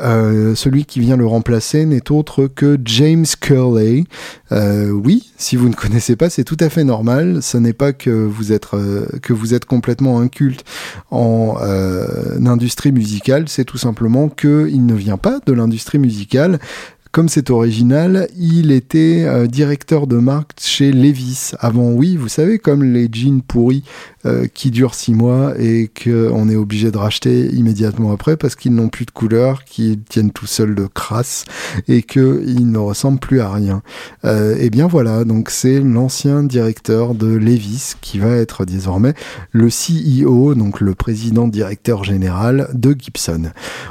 [0.55, 4.05] celui qui vient le remplacer n'est autre que James Curley.
[4.53, 7.43] Euh, oui, si vous ne connaissez pas, c'est tout à fait normal.
[7.43, 10.65] Ce n'est pas que vous êtes euh, que vous êtes complètement inculte
[11.11, 16.61] en euh, industrie musicale, c'est tout simplement que il ne vient pas de l'industrie musicale,
[17.11, 21.53] comme c'est original, il était directeur de marque chez Levis.
[21.59, 23.85] Avant, oui, vous savez, comme les jeans pourris
[24.27, 28.75] euh, qui durent six mois et qu'on est obligé de racheter immédiatement après parce qu'ils
[28.75, 31.45] n'ont plus de couleur, qu'ils tiennent tout seuls de crasse
[31.89, 33.83] et qu'ils ne ressemblent plus à rien.
[34.25, 39.15] Euh, et bien voilà, donc c'est l'ancien directeur de Levis qui va être désormais
[39.53, 43.51] le CEO, donc le président directeur général de Gibson.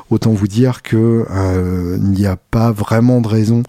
[0.09, 3.63] Autant vous dire que euh, n'y a pas vraiment de raison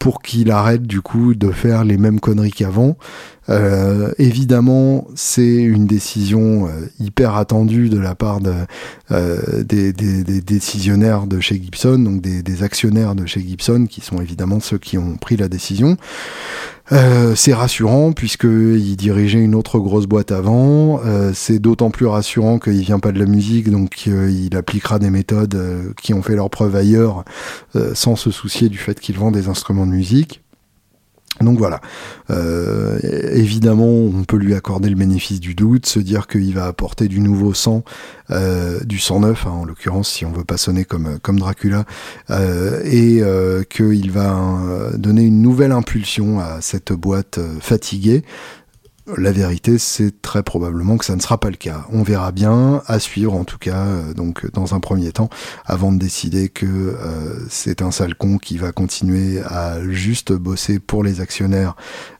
[0.00, 2.96] pour qu'il arrête du coup de faire les mêmes conneries qu'avant.
[3.50, 8.54] Euh, évidemment, c'est une décision euh, hyper attendue de la part de,
[9.10, 13.86] euh, des, des, des, décisionnaires de chez Gibson, donc des, des, actionnaires de chez Gibson,
[13.90, 15.98] qui sont évidemment ceux qui ont pris la décision.
[16.92, 21.00] Euh, c'est rassurant puisqu'il dirigeait une autre grosse boîte avant.
[21.04, 25.10] Euh, c'est d'autant plus rassurant qu'il vient pas de la musique, donc il appliquera des
[25.10, 27.24] méthodes qui ont fait leur preuve ailleurs,
[27.94, 30.42] sans se soucier du fait qu'il vend des instruments de musique.
[31.40, 31.80] Donc voilà,
[32.28, 32.98] euh,
[33.32, 37.20] évidemment, on peut lui accorder le bénéfice du doute, se dire qu'il va apporter du
[37.20, 37.82] nouveau sang,
[38.30, 41.84] euh, du sang neuf, hein, en l'occurrence, si on veut pas sonner comme comme Dracula,
[42.28, 48.22] euh, et euh, qu'il va euh, donner une nouvelle impulsion à cette boîte euh, fatiguée,
[49.16, 51.86] la vérité, c'est très probablement que ça ne sera pas le cas.
[51.92, 55.30] On verra bien, à suivre en tout cas, euh, donc dans un premier temps,
[55.66, 60.78] avant de décider que euh, c'est un sale con qui va continuer à juste bosser
[60.78, 61.74] pour les actionnaires.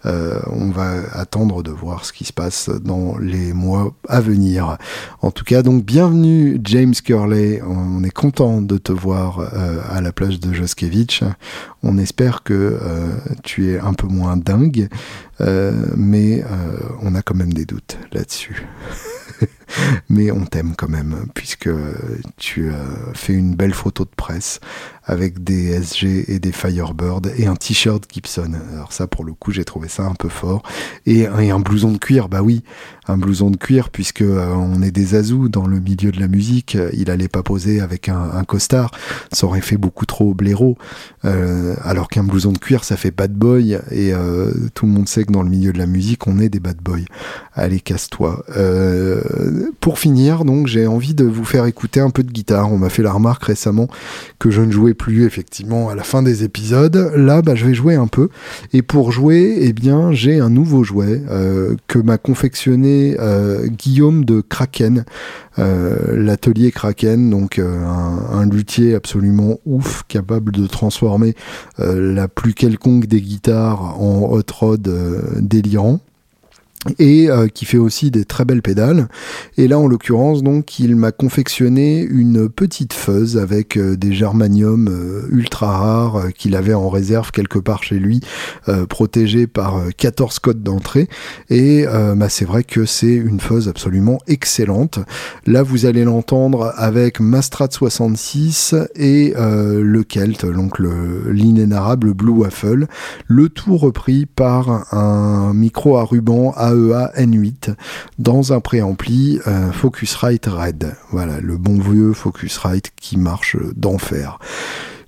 [0.07, 4.79] Euh, on va attendre de voir ce qui se passe dans les mois à venir.
[5.21, 7.61] En tout cas, donc bienvenue James Curley.
[7.67, 11.23] On est content de te voir euh, à la plage de Joskevich.
[11.83, 13.09] On espère que euh,
[13.43, 14.89] tu es un peu moins dingue.
[15.41, 16.47] Euh, mais euh,
[17.03, 18.67] on a quand même des doutes là-dessus.
[20.09, 21.71] mais on t'aime quand même, puisque
[22.37, 24.61] tu as fait une belle photo de presse
[25.11, 28.53] avec des SG et des Firebird et un t-shirt Gibson.
[28.73, 30.63] Alors ça, pour le coup, j'ai trouvé ça un peu fort.
[31.05, 32.63] Et, un blouson de cuir, bah oui,
[33.09, 36.29] un blouson de cuir, puisque euh, on est des azous dans le milieu de la
[36.29, 36.79] musique.
[36.93, 38.93] Il allait pas poser avec un, costard,
[39.33, 40.79] ça aurait fait beaucoup trop blaireau.
[41.25, 45.09] Euh, alors qu'un blouson de cuir, ça fait bad boy, et euh, tout le monde
[45.09, 46.99] sait que dans le milieu de la musique, on est des bad boys.
[47.55, 48.45] Allez, casse-toi.
[49.81, 52.73] Pour finir, donc, j'ai envie de vous faire écouter un peu de guitare.
[52.73, 53.89] On m'a fait la remarque récemment
[54.39, 57.13] que je ne jouais plus effectivement à la fin des épisodes.
[57.17, 58.29] Là, bah, je vais jouer un peu.
[58.73, 64.25] Et pour jouer, eh bien, j'ai un nouveau jouet euh, que m'a confectionné euh, Guillaume
[64.25, 65.05] de Kraken,
[65.59, 67.65] euh, l'atelier Kraken, donc un,
[68.33, 71.35] un, luthier absolument ouf, capable de transformer
[71.79, 74.89] la plus quelconque des guitares en hot rod
[75.41, 76.01] délirant.
[76.99, 79.09] Et euh, qui fait aussi des très belles pédales.
[79.59, 84.89] Et là, en l'occurrence, donc, il m'a confectionné une petite fuzz avec euh, des germaniums
[84.89, 88.21] euh, ultra rares qu'il avait en réserve quelque part chez lui,
[88.89, 91.09] protégé par 14 codes d'entrée.
[91.49, 91.85] Et
[92.17, 94.99] bah, c'est vrai que c'est une fuzz absolument excellente.
[95.47, 102.87] Là, vous allez l'entendre avec Mastrat 66 et le Kelt, donc l'inénarrable Blue Waffle,
[103.27, 107.75] le tout repris par un micro à ruban à AEA N8
[108.19, 110.95] dans un préampli euh, Focusrite Red.
[111.11, 114.39] Voilà, le bon vieux Focusrite qui marche d'enfer.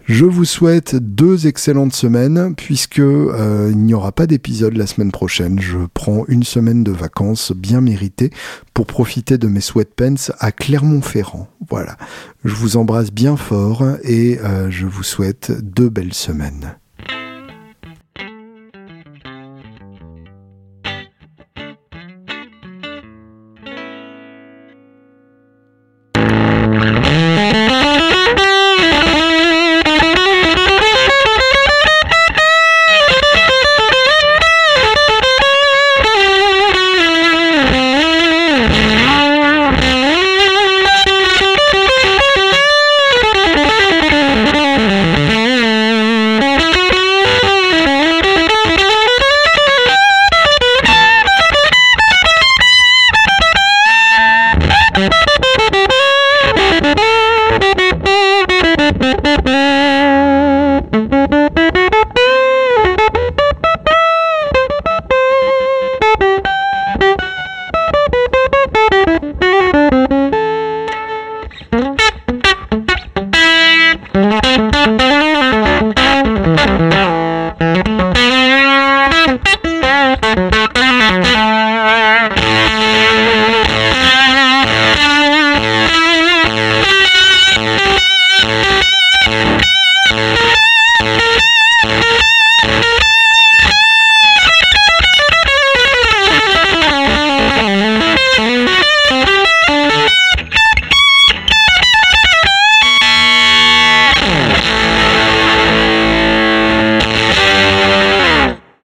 [0.07, 5.13] Je vous souhaite deux excellentes semaines puisque euh, il n'y aura pas d'épisode la semaine
[5.13, 5.61] prochaine.
[5.61, 8.31] Je prends une semaine de vacances bien méritée
[8.75, 11.49] pour profiter de mes sweatpants à Clermont-Ferrand.
[11.71, 11.97] Voilà.
[12.45, 16.77] Je vous embrasse bien fort et euh, je vous souhaite deux belles semaines.